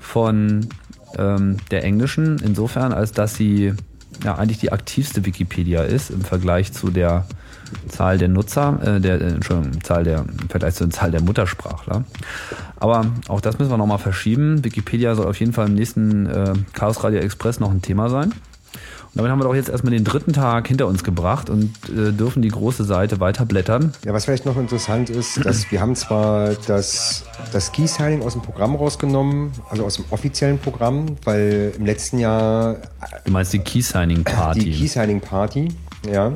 [0.00, 0.68] von
[1.18, 3.74] ähm, der englischen, insofern, als dass sie
[4.24, 7.24] ja eigentlich die aktivste Wikipedia ist im Vergleich zu der
[7.88, 12.04] Zahl der Nutzer, äh, der, äh, Entschuldigung, Zahl der, im Vergleich zur Zahl der Muttersprachler.
[12.76, 14.64] Aber auch das müssen wir nochmal verschieben.
[14.64, 18.32] Wikipedia soll auf jeden Fall im nächsten äh, Chaos Radio Express noch ein Thema sein.
[19.14, 22.40] Damit haben wir doch jetzt erstmal den dritten Tag hinter uns gebracht und äh, dürfen
[22.40, 23.92] die große Seite weiter blättern.
[24.06, 28.40] Ja, was vielleicht noch interessant ist, dass wir haben zwar das, das Key-Signing aus dem
[28.40, 32.76] Programm rausgenommen, also aus dem offiziellen Programm, weil im letzten Jahr
[33.24, 34.60] Du meinst die Key Signing Party.
[34.60, 35.68] die Key-Signing-Party,
[36.10, 36.32] ja.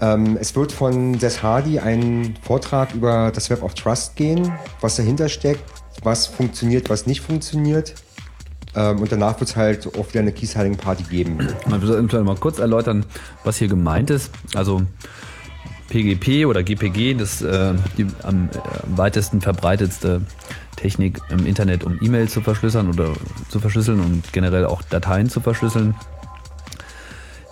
[0.00, 4.50] Ähm, es wird von Seth Hardy ein Vortrag über das Web of Trust gehen,
[4.80, 5.62] was dahinter steckt,
[6.02, 7.94] was funktioniert, was nicht funktioniert.
[8.74, 11.48] Ähm, und danach wird es halt auch wieder eine Key-Signing-Party geben.
[11.68, 13.04] Man will vielleicht mal kurz erläutern,
[13.44, 14.30] was hier gemeint ist.
[14.54, 14.82] Also
[15.88, 18.58] PGP oder GPG, das äh, die am äh,
[18.96, 20.22] weitesten verbreitetste
[20.76, 23.12] Technik im Internet, um E-Mail zu verschlüsseln oder
[23.48, 25.94] zu verschlüsseln und generell auch Dateien zu verschlüsseln.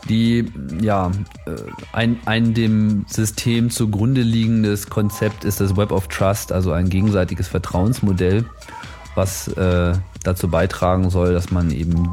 [0.08, 0.50] Die
[0.80, 1.10] ja
[1.46, 1.50] äh,
[1.92, 7.48] ein, ein dem System zugrunde liegendes Konzept ist das Web of Trust, also ein gegenseitiges
[7.48, 8.44] Vertrauensmodell,
[9.18, 9.92] was äh,
[10.22, 12.12] dazu beitragen soll, dass man eben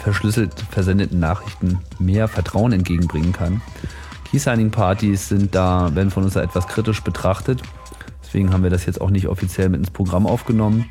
[0.00, 3.60] verschlüsselt versendeten Nachrichten mehr Vertrauen entgegenbringen kann.
[4.30, 7.60] Key-Signing-Partys sind da, werden von uns da etwas kritisch betrachtet.
[8.24, 10.86] Deswegen haben wir das jetzt auch nicht offiziell mit ins Programm aufgenommen.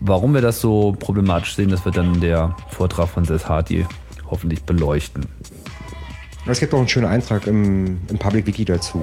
[0.00, 3.86] Warum wir das so problematisch sehen, das wird dann der Vortrag von Seth Hardy
[4.30, 5.26] hoffentlich beleuchten.
[6.46, 9.02] Es gibt auch einen schönen Eintrag im, im Public Wiki dazu.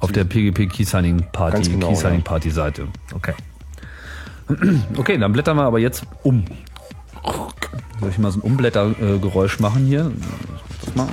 [0.00, 2.22] Auf der PGP Key Signing Party, genau, Key Signing.
[2.22, 2.88] Party Seite.
[3.14, 3.34] Okay.
[4.96, 6.44] Okay, dann blättern wir aber jetzt um.
[8.00, 10.10] Soll ich mal so ein Umblättergeräusch machen hier?
[10.84, 11.08] Das mal.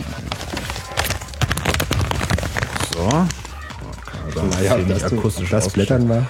[2.94, 3.10] So.
[4.26, 5.70] Also, Naja, hier nicht das, du, akustisch das.
[5.70, 6.28] Blättern war.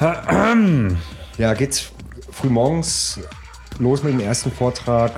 [1.38, 1.92] ja, geht's
[2.30, 3.20] frühmorgens
[3.78, 5.12] los mit dem ersten Vortrag.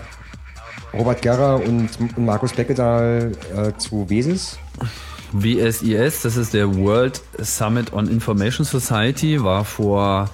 [0.93, 4.59] Robert Gerrer und, und Markus Beckedahl äh, zu Wesis.
[5.33, 10.31] WSIS, das ist der World Summit on Information Society, war vor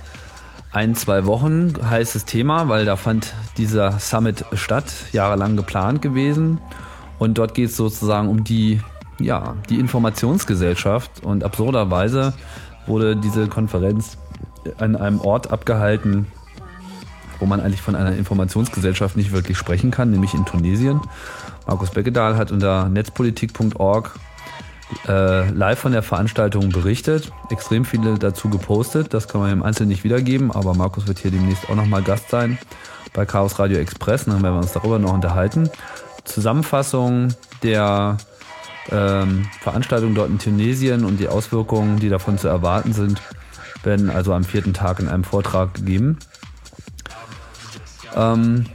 [0.73, 6.59] ein, zwei Wochen heißes Thema, weil da fand dieser Summit statt, jahrelang geplant gewesen.
[7.19, 8.81] Und dort geht es sozusagen um die,
[9.21, 11.23] ja, die Informationsgesellschaft.
[11.23, 12.33] Und absurderweise
[12.87, 14.17] wurde diese Konferenz
[14.79, 16.27] an einem Ort abgehalten,
[17.39, 21.01] wo man eigentlich von einer Informationsgesellschaft nicht wirklich sprechen kann, nämlich in Tunesien.
[21.67, 24.19] Markus Beckedahl hat unter netzpolitik.org
[25.09, 29.89] äh, live von der Veranstaltung berichtet, extrem viele dazu gepostet, das kann man im Einzelnen
[29.89, 32.59] nicht wiedergeben, aber Markus wird hier demnächst auch nochmal Gast sein
[33.13, 35.71] bei Chaos Radio Express, dann werden wir uns darüber noch unterhalten.
[36.25, 38.17] Zusammenfassung der
[38.91, 43.21] ähm, Veranstaltung dort in Tunesien und die Auswirkungen, die davon zu erwarten sind,
[43.83, 46.19] werden also am vierten Tag in einem Vortrag gegeben.
[48.15, 48.67] Ähm,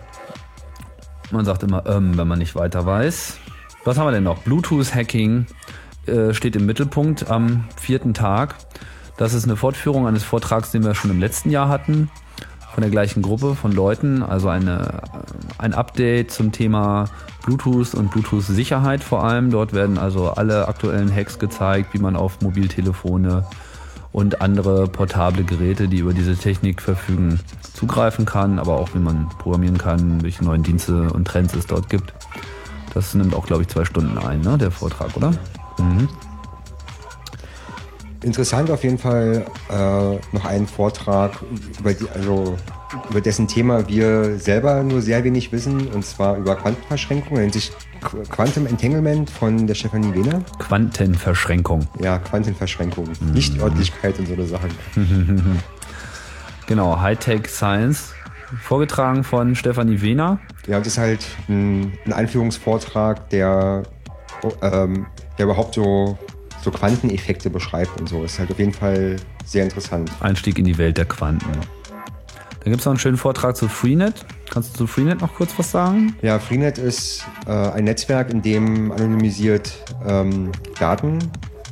[1.32, 3.38] man sagt immer, ähm, wenn man nicht weiter weiß.
[3.84, 4.39] Was haben wir denn noch?
[4.43, 5.45] Bluetooth-Hacking
[6.08, 8.55] äh, steht im Mittelpunkt am vierten Tag.
[9.18, 12.10] Das ist eine Fortführung eines Vortrags, den wir schon im letzten Jahr hatten,
[12.74, 14.22] von der gleichen Gruppe von Leuten.
[14.22, 15.01] Also eine,
[15.58, 17.05] ein Update zum Thema
[17.43, 19.49] Bluetooth und Bluetooth-Sicherheit vor allem.
[19.49, 23.45] Dort werden also alle aktuellen Hacks gezeigt, wie man auf Mobiltelefone
[24.12, 27.39] und andere portable Geräte, die über diese Technik verfügen,
[27.74, 31.89] zugreifen kann, aber auch wie man programmieren kann, welche neuen Dienste und Trends es dort
[31.89, 32.14] gibt.
[32.93, 35.32] Das nimmt auch, glaube ich, zwei Stunden ein, ne, der Vortrag, oder?
[35.80, 36.09] Mhm.
[38.23, 41.34] Interessant auf jeden Fall äh, noch einen Vortrag,
[41.80, 42.57] über, die, also,
[43.09, 47.38] über dessen Thema wir selber nur sehr wenig wissen, und zwar über Quantenverschränkung.
[47.38, 47.71] Er nennt sich
[48.01, 50.41] Qu- Quantum Entanglement von der Stefanie Wehner.
[50.57, 51.88] Quantenverschränkung.
[52.01, 53.07] Ja, Quantenverschränkung.
[53.34, 54.69] Nichtörtlichkeit und so eine Sachen.
[56.67, 58.11] Genau, Hightech Science.
[58.61, 60.39] Vorgetragen von Stefanie Wehner.
[60.67, 63.84] Ja, das ist halt ein, ein Einführungsvortrag, der,
[64.61, 65.05] ähm,
[65.38, 66.17] der überhaupt so,
[66.63, 68.21] so Quanteneffekte beschreibt und so.
[68.21, 70.11] Das ist halt auf jeden Fall sehr interessant.
[70.19, 71.51] Einstieg in die Welt der Quanten.
[71.51, 74.25] Dann gibt es noch einen schönen Vortrag zu Freenet.
[74.49, 76.15] Kannst du zu Freenet noch kurz was sagen?
[76.21, 79.71] Ja, Freenet ist äh, ein Netzwerk, in dem anonymisiert
[80.05, 81.19] ähm, Daten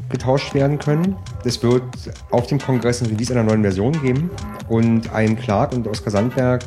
[0.09, 1.17] getauscht werden können.
[1.43, 1.83] Es wird
[2.31, 4.29] auf dem Kongress ein Release einer neuen Version geben
[4.69, 6.63] und ein Clark und Oskar Sandberg,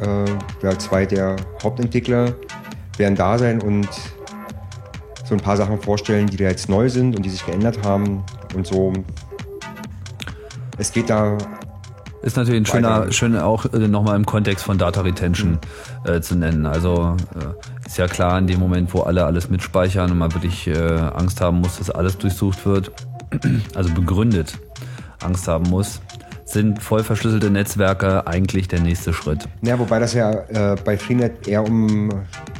[0.00, 0.24] äh,
[0.62, 2.34] ja, zwei der Hauptentwickler,
[2.98, 3.88] werden da sein und
[5.32, 8.22] so ein paar Sachen vorstellen, die da jetzt neu sind und die sich geändert haben
[8.54, 8.92] und so.
[10.76, 11.38] Es geht da
[12.20, 15.58] Ist natürlich ein schöner, schön auch äh, nochmal im Kontext von Data Retention
[16.04, 16.66] äh, zu nennen.
[16.66, 20.66] Also äh, ist ja klar, in dem Moment, wo alle alles mitspeichern und man wirklich
[20.66, 22.92] äh, Angst haben muss, dass alles durchsucht wird,
[23.74, 24.58] also begründet
[25.22, 26.02] Angst haben muss,
[26.44, 29.48] sind voll verschlüsselte Netzwerke eigentlich der nächste Schritt.
[29.62, 32.10] Ja, wobei das ja äh, bei Freenet eher um,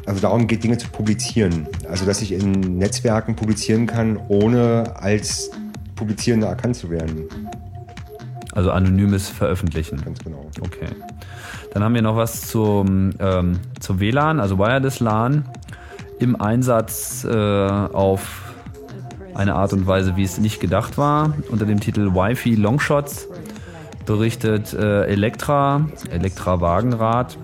[0.06, 1.66] also darum geht, Dinge zu publizieren.
[1.92, 5.50] Also, dass ich in Netzwerken publizieren kann, ohne als
[5.94, 7.28] Publizierender erkannt zu werden.
[8.52, 10.02] Also anonymes Veröffentlichen.
[10.02, 10.46] Ganz genau.
[10.62, 10.86] Okay.
[11.74, 15.44] Dann haben wir noch was zum, ähm, zu WLAN, also Wireless LAN,
[16.18, 18.54] im Einsatz äh, auf
[19.34, 21.34] eine Art und Weise, wie es nicht gedacht war.
[21.50, 23.28] Unter dem Titel Wi-Fi Longshots
[24.06, 27.36] berichtet äh, Elektra, Elektra Wagenrad.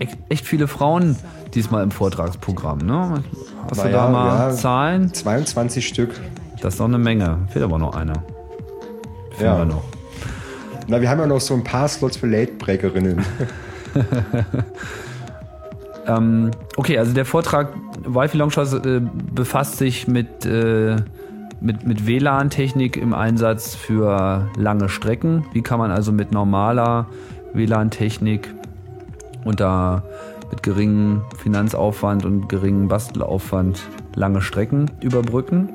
[0.00, 1.16] Echt, echt viele Frauen
[1.54, 3.22] diesmal im Vortragsprogramm, ne?
[3.68, 4.50] Hast du Naja, da mal ja.
[4.56, 5.12] Zahlen?
[5.12, 6.10] 22 Stück.
[6.60, 7.38] Das ist doch eine Menge.
[7.50, 8.14] Fehlt aber noch einer.
[9.30, 9.58] Finden Ja.
[9.58, 9.82] wir noch.
[10.86, 13.24] Na, wir haben ja noch so ein paar Slots für Late-Breakerinnen.
[16.06, 17.68] Ähm, okay, also der Vortrag
[18.06, 19.00] Wi-Fi Longshots äh,
[19.34, 20.96] befasst sich mit, äh,
[21.60, 25.46] mit, mit WLAN-Technik im Einsatz für lange Strecken.
[25.52, 27.06] Wie kann man also mit normaler
[27.54, 28.52] WLAN-Technik
[29.56, 30.02] da
[30.54, 33.82] mit geringem Finanzaufwand und geringem Bastelaufwand
[34.14, 35.70] lange Strecken überbrücken?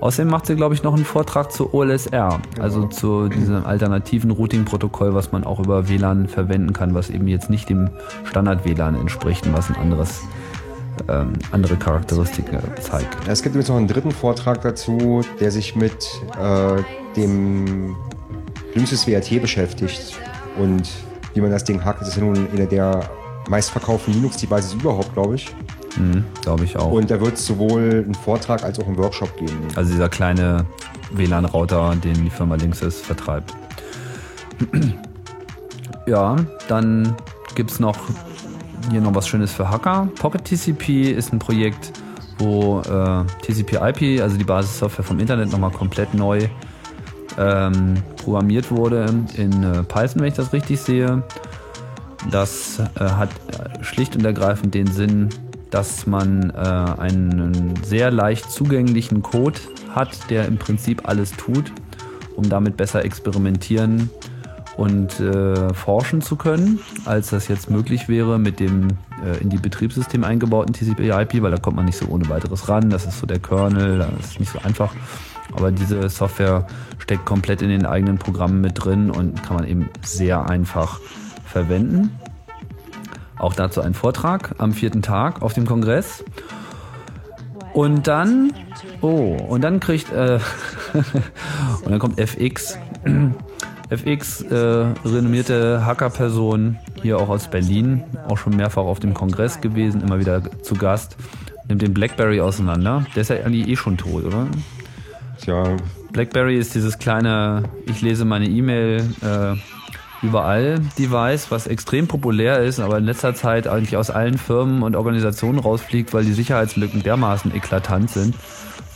[0.00, 5.14] Außerdem macht sie, glaube ich, noch einen Vortrag zu OLSR, also zu diesem alternativen Routing-Protokoll,
[5.14, 7.90] was man auch über WLAN verwenden kann, was eben jetzt nicht dem
[8.24, 10.22] Standard-WLAN entspricht und was ein anderes,
[11.08, 13.16] ähm, andere Charakteristika zeigt.
[13.28, 16.08] Es gibt übrigens noch einen dritten Vortrag dazu, der sich mit
[16.40, 16.82] äh,
[17.16, 17.96] dem
[18.74, 20.16] Linux WRT beschäftigt
[20.58, 20.88] und
[21.34, 22.00] wie man das Ding hackt.
[22.00, 23.08] Das ist ja nun einer der
[23.48, 25.54] meistverkauften Linux-Devices überhaupt, glaube ich.
[25.96, 26.92] Mhm, glaube ich auch.
[26.92, 29.58] Und da wird es sowohl einen Vortrag als auch einen Workshop geben.
[29.74, 30.66] Also dieser kleine
[31.12, 33.54] WLAN-Router, den die Firma Linksys vertreibt.
[36.06, 36.36] Ja,
[36.68, 37.14] dann
[37.54, 37.98] gibt's noch
[38.90, 40.08] hier noch was Schönes für Hacker.
[40.18, 41.92] Pocket TCP ist ein Projekt,
[42.38, 46.48] wo äh, TCP/IP, also die Basissoftware vom Internet, nochmal komplett neu
[47.38, 51.22] ähm, programmiert wurde in äh, Python, wenn ich das richtig sehe.
[52.30, 53.30] Das äh, hat
[53.80, 55.28] schlicht und ergreifend den Sinn,
[55.70, 59.58] dass man äh, einen sehr leicht zugänglichen Code
[59.94, 61.72] hat, der im Prinzip alles tut,
[62.36, 64.10] um damit besser experimentieren
[64.76, 68.88] und äh, forschen zu können, als das jetzt möglich wäre mit dem
[69.24, 72.88] äh, in die Betriebssystem eingebauten TCP/IP, weil da kommt man nicht so ohne weiteres ran.
[72.88, 74.94] Das ist so der Kernel, das ist nicht so einfach.
[75.52, 76.66] Aber diese Software
[76.98, 81.00] steckt komplett in den eigenen Programmen mit drin und kann man eben sehr einfach
[81.58, 82.10] verwenden.
[83.36, 86.24] Auch dazu ein Vortrag am vierten Tag auf dem Kongress.
[87.72, 88.52] Und dann,
[89.00, 90.38] oh, und dann kriegt, äh,
[91.82, 92.78] und dann kommt FX.
[93.90, 100.02] FX, äh, renommierte Hackerperson, hier auch aus Berlin, auch schon mehrfach auf dem Kongress gewesen,
[100.02, 101.16] immer wieder zu Gast,
[101.68, 103.06] nimmt den Blackberry auseinander.
[103.14, 104.46] Der ist ja eigentlich eh schon tot, oder?
[105.40, 105.74] Tja,
[106.12, 109.56] Blackberry ist dieses kleine, ich lese meine E-Mail äh,
[110.22, 114.96] überall Device, was extrem populär ist, aber in letzter Zeit eigentlich aus allen Firmen und
[114.96, 118.34] Organisationen rausfliegt, weil die Sicherheitslücken dermaßen eklatant sind,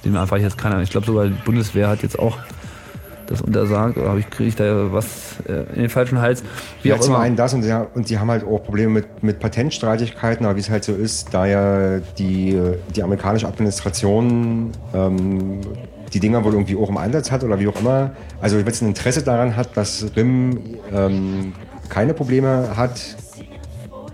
[0.04, 2.38] den einfach jetzt keiner, ich glaube sogar die Bundeswehr hat jetzt auch
[3.26, 6.42] das untersagt, oder ich, kriege ich da was äh, in den falschen Hals?
[6.82, 7.22] Wie ja, auch zum immer.
[7.22, 10.60] einen das und, ja, und sie haben halt auch Probleme mit, mit Patentstreitigkeiten, aber wie
[10.60, 12.60] es halt so ist, da ja die,
[12.94, 15.60] die amerikanische Administration ähm,
[16.12, 18.12] die Dinger wohl irgendwie auch im Einsatz hat oder wie auch immer.
[18.40, 20.58] Also wenn es ein Interesse daran hat, dass RIM
[20.92, 21.52] ähm,
[21.88, 23.00] keine Probleme hat,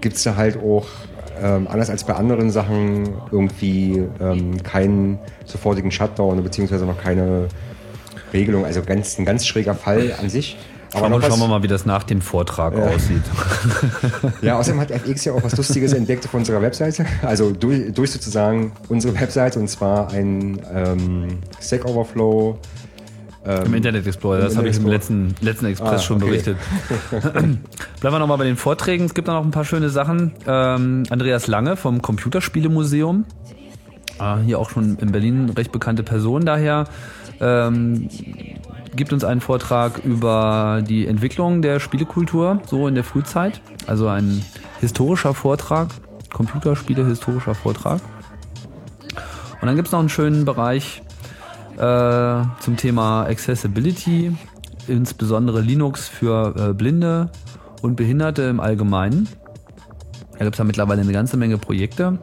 [0.01, 0.86] gibt es da halt auch
[1.42, 7.49] ähm, anders als bei anderen Sachen irgendwie ähm, keinen sofortigen Shutdown beziehungsweise noch keine
[8.32, 8.64] Regelung.
[8.64, 10.57] Also ganz, ein ganz schräger Fall an sich.
[10.95, 13.22] Aber Schauen, schauen wir mal, wie das nach dem Vortrag aussieht.
[14.43, 17.05] Ja, außerdem hat FX ja auch was Lustiges entdeckt auf unserer Webseite.
[17.22, 22.59] Also durch, durch sozusagen unsere Webseite und zwar ein ähm, Stack Overflow.
[23.64, 26.26] Im Internet Explorer, das habe ich im letzten, letzten Express Ah, schon okay.
[26.26, 26.59] berichtet.
[27.11, 27.61] Bleiben
[28.01, 29.07] wir nochmal bei den Vorträgen.
[29.07, 30.32] Es gibt da noch ein paar schöne Sachen.
[30.47, 33.24] Ähm, Andreas Lange vom Computerspielemuseum.
[34.18, 36.84] Ah, hier auch schon in Berlin recht bekannte Person daher.
[37.41, 38.09] Ähm,
[38.99, 43.62] gibt uns einen Vortrag über die Entwicklung der Spielekultur, so in der Frühzeit.
[43.86, 44.44] Also ein
[44.80, 45.88] historischer Vortrag,
[46.34, 48.01] Computerspiele historischer Vortrag.
[49.61, 51.03] Und dann gibt es noch einen schönen Bereich
[51.76, 54.36] äh, zum Thema Accessibility,
[54.88, 57.30] insbesondere Linux für äh, Blinde
[57.82, 59.28] und Behinderte im Allgemeinen.
[60.32, 62.18] Da gibt es ja mittlerweile eine ganze Menge Projekte.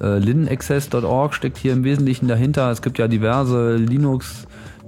[0.00, 2.70] Äh, LinAccess.org steckt hier im Wesentlichen dahinter.
[2.70, 3.76] Es gibt ja diverse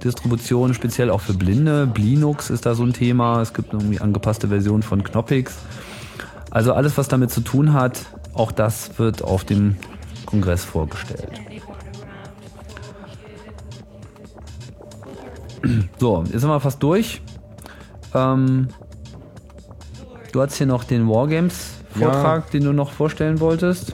[0.01, 1.87] Linux-Distributionen, speziell auch für Blinde.
[1.87, 3.41] Blinux ist da so ein Thema.
[3.41, 5.57] Es gibt irgendwie angepasste Versionen von Knoppix.
[6.49, 9.77] Also alles, was damit zu tun hat, auch das wird auf dem
[10.25, 11.29] Kongress vorgestellt.
[15.99, 17.21] So, jetzt sind wir fast durch.
[18.15, 18.69] Ähm,
[20.31, 23.93] du hast hier noch den Wargames-Vortrag, den du noch vorstellen wolltest.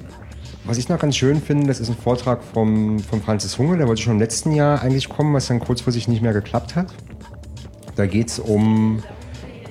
[0.68, 3.88] Was ich noch ganz schön finde, das ist ein Vortrag vom, vom Franzis Hunge, der
[3.88, 6.88] wollte schon im letzten Jahr eigentlich kommen, was dann kurzfristig nicht mehr geklappt hat.
[7.96, 9.02] Da geht es um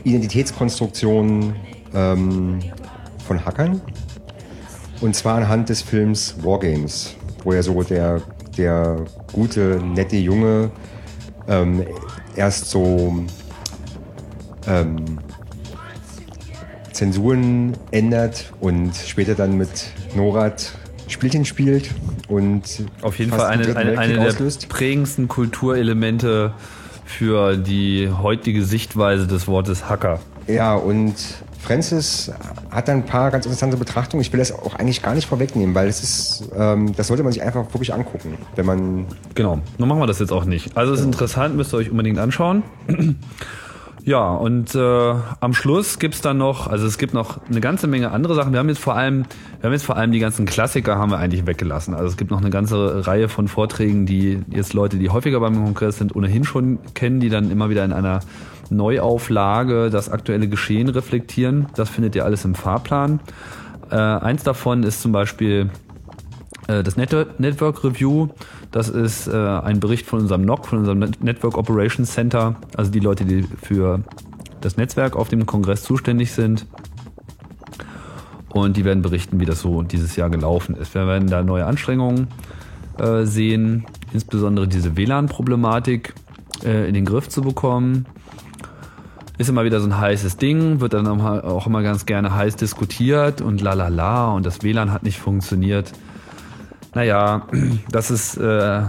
[0.05, 1.55] Identitätskonstruktion
[1.95, 2.61] ähm,
[3.27, 3.83] von Hackern.
[5.03, 8.23] Und zwar anhand des Films Wargames, wo ja so der,
[8.57, 10.71] der gute, nette Junge
[11.47, 11.85] ähm,
[12.37, 13.23] erst so
[14.67, 15.19] ähm,
[16.91, 20.73] Zensuren ändert und später dann mit Norad
[21.09, 21.91] Spielchen spielt
[22.29, 22.63] und
[23.03, 24.69] Auf jeden Fall eine, eine, eine der auslöst.
[24.69, 26.53] prägendsten Kulturelemente
[27.05, 30.19] für die heutige Sichtweise des Wortes Hacker.
[30.49, 31.15] Ja, und
[31.61, 32.31] Francis
[32.71, 34.21] hat dann ein paar ganz interessante Betrachtungen.
[34.21, 37.33] Ich will das auch eigentlich gar nicht vorwegnehmen, weil es ist, ähm, das sollte man
[37.33, 40.77] sich einfach wirklich angucken, wenn man Genau, nun machen wir das jetzt auch nicht.
[40.77, 42.63] Also es ist interessant, müsst ihr euch unbedingt anschauen.
[44.07, 48.13] Ja, und äh, am Schluss gibt's dann noch, also es gibt noch eine ganze Menge
[48.13, 48.53] andere Sachen.
[48.53, 49.25] Wir haben jetzt vor allem,
[49.59, 51.93] wir haben jetzt vor allem die ganzen Klassiker haben wir eigentlich weggelassen.
[51.93, 55.57] Also es gibt noch eine ganze Reihe von Vorträgen, die jetzt Leute, die häufiger beim
[55.57, 58.21] Kongress sind, ohnehin schon kennen, die dann immer wieder in einer
[58.71, 61.67] Neuauflage das aktuelle Geschehen reflektieren.
[61.75, 63.19] Das findet ihr alles im Fahrplan.
[63.91, 65.69] Äh, eins davon ist zum Beispiel
[66.67, 68.29] das Net Network Review.
[68.71, 72.91] Das ist äh, ein Bericht von unserem NOC, von unserem Net- Network Operations Center, also
[72.91, 74.01] die Leute, die für
[74.61, 76.67] das Netzwerk auf dem Kongress zuständig sind.
[78.49, 80.95] Und die werden berichten, wie das so dieses Jahr gelaufen ist.
[80.95, 82.29] Wir werden da neue Anstrengungen
[82.99, 86.15] äh, sehen, insbesondere diese WLAN-Problematik
[86.65, 88.07] äh, in den Griff zu bekommen.
[89.39, 93.43] ist immer wieder so ein heißes Ding, wird dann auch immer ganz gerne heiß diskutiert
[93.43, 95.93] und la la la und das WLAN hat nicht funktioniert.
[96.97, 97.43] Naja,
[97.91, 98.81] das ist, äh,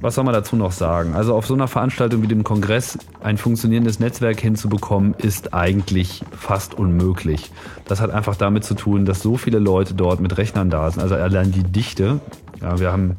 [0.00, 1.14] was soll man dazu noch sagen?
[1.14, 6.72] Also auf so einer Veranstaltung wie dem Kongress ein funktionierendes Netzwerk hinzubekommen, ist eigentlich fast
[6.72, 7.52] unmöglich.
[7.84, 11.02] Das hat einfach damit zu tun, dass so viele Leute dort mit Rechnern da sind.
[11.02, 12.20] Also allein die Dichte.
[12.62, 13.16] Ja, wir haben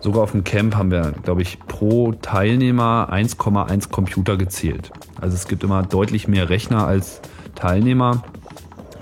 [0.00, 4.92] sogar auf dem Camp haben wir, glaube ich, pro Teilnehmer 1,1 Computer gezählt.
[5.18, 7.22] Also es gibt immer deutlich mehr Rechner als
[7.54, 8.22] Teilnehmer.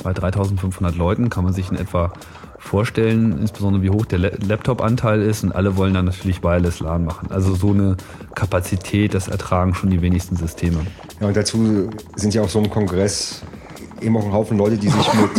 [0.04, 2.12] Bei 3500 Leuten kann man sich in etwa
[2.58, 7.30] vorstellen, insbesondere wie hoch der Laptop-Anteil ist und alle wollen dann natürlich Wireless LAN machen.
[7.30, 7.96] Also so eine
[8.34, 10.78] Kapazität, das ertragen schon die wenigsten Systeme.
[11.20, 13.42] Ja, und dazu sind ja auch so im Kongress
[14.00, 15.30] eben auch ein Haufen Leute, die sich mit,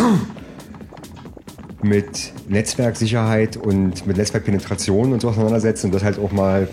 [1.82, 6.68] mit Netzwerksicherheit und mit Netzwerkpenetration und so auseinandersetzen und das halt auch mal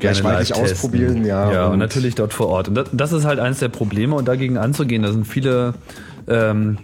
[0.00, 1.24] gleichzeitig ausprobieren.
[1.24, 2.68] Ja, ja und, und, natürlich dort vor Ort.
[2.68, 5.74] Und das, das, ist halt eines der Probleme und dagegen anzugehen, da sind viele
[6.28, 6.78] ähm,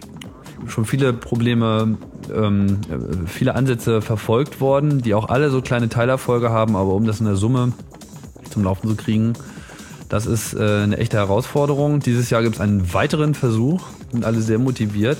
[0.67, 1.97] schon viele Probleme,
[2.33, 2.79] ähm,
[3.25, 7.25] viele Ansätze verfolgt worden, die auch alle so kleine Teilerfolge haben, aber um das in
[7.25, 7.73] der Summe
[8.49, 9.33] zum Laufen zu kriegen,
[10.09, 11.99] das ist äh, eine echte Herausforderung.
[11.99, 15.17] Dieses Jahr gibt es einen weiteren Versuch, sind alle sehr motiviert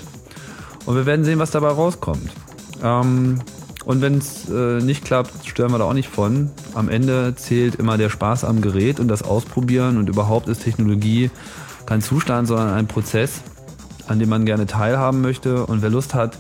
[0.86, 2.30] und wir werden sehen, was dabei rauskommt.
[2.84, 3.40] Ähm,
[3.86, 6.52] und wenn es äh, nicht klappt, stören wir da auch nicht von.
[6.74, 11.32] Am Ende zählt immer der Spaß am Gerät und das Ausprobieren und überhaupt ist Technologie
[11.86, 13.42] kein Zustand, sondern ein Prozess
[14.08, 15.66] an dem man gerne teilhaben möchte.
[15.66, 16.38] Und wer Lust hat,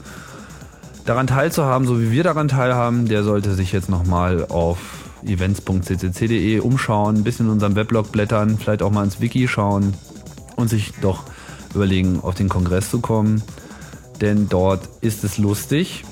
[1.07, 4.77] daran teilzuhaben, so wie wir daran teilhaben, der sollte sich jetzt nochmal auf
[5.25, 9.93] events.ccc.de umschauen, ein bisschen in unserem Weblog blättern, vielleicht auch mal ins Wiki schauen
[10.57, 11.23] und sich doch
[11.73, 13.41] überlegen, auf den Kongress zu kommen.
[14.19, 16.03] Denn dort ist es lustig.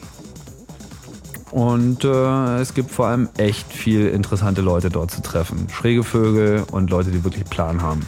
[1.52, 5.68] Und äh, es gibt vor allem echt viel interessante Leute dort zu treffen.
[5.70, 8.02] Schräge Vögel und Leute, die wirklich Plan haben.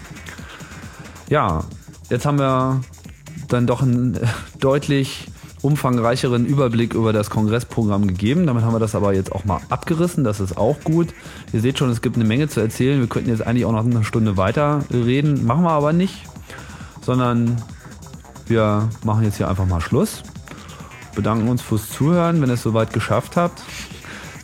[1.30, 1.64] Ja,
[2.10, 2.82] jetzt haben wir
[3.48, 4.20] dann doch einen
[4.60, 5.28] deutlich
[5.68, 8.48] umfangreicheren Überblick über das Kongressprogramm gegeben.
[8.48, 10.24] Damit haben wir das aber jetzt auch mal abgerissen.
[10.24, 11.10] Das ist auch gut.
[11.52, 13.02] Ihr seht schon, es gibt eine Menge zu erzählen.
[13.02, 15.46] Wir könnten jetzt eigentlich auch noch eine Stunde weiter reden.
[15.46, 16.24] Machen wir aber nicht,
[17.02, 17.62] sondern
[18.48, 20.24] wir machen jetzt hier einfach mal Schluss.
[21.16, 23.62] Bedanken uns fürs Zuhören, wenn ihr es soweit geschafft habt.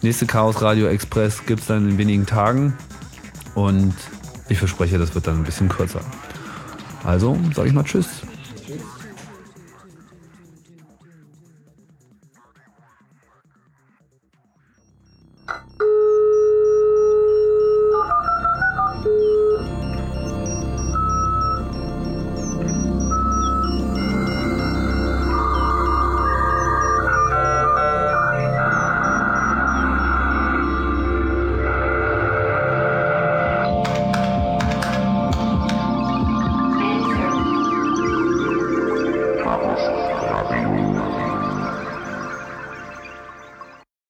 [0.01, 2.77] Nächste Chaos Radio Express gibt es dann in wenigen Tagen.
[3.55, 3.93] Und
[4.49, 6.01] ich verspreche, das wird dann ein bisschen kürzer.
[7.05, 8.09] Also sage ich mal Tschüss.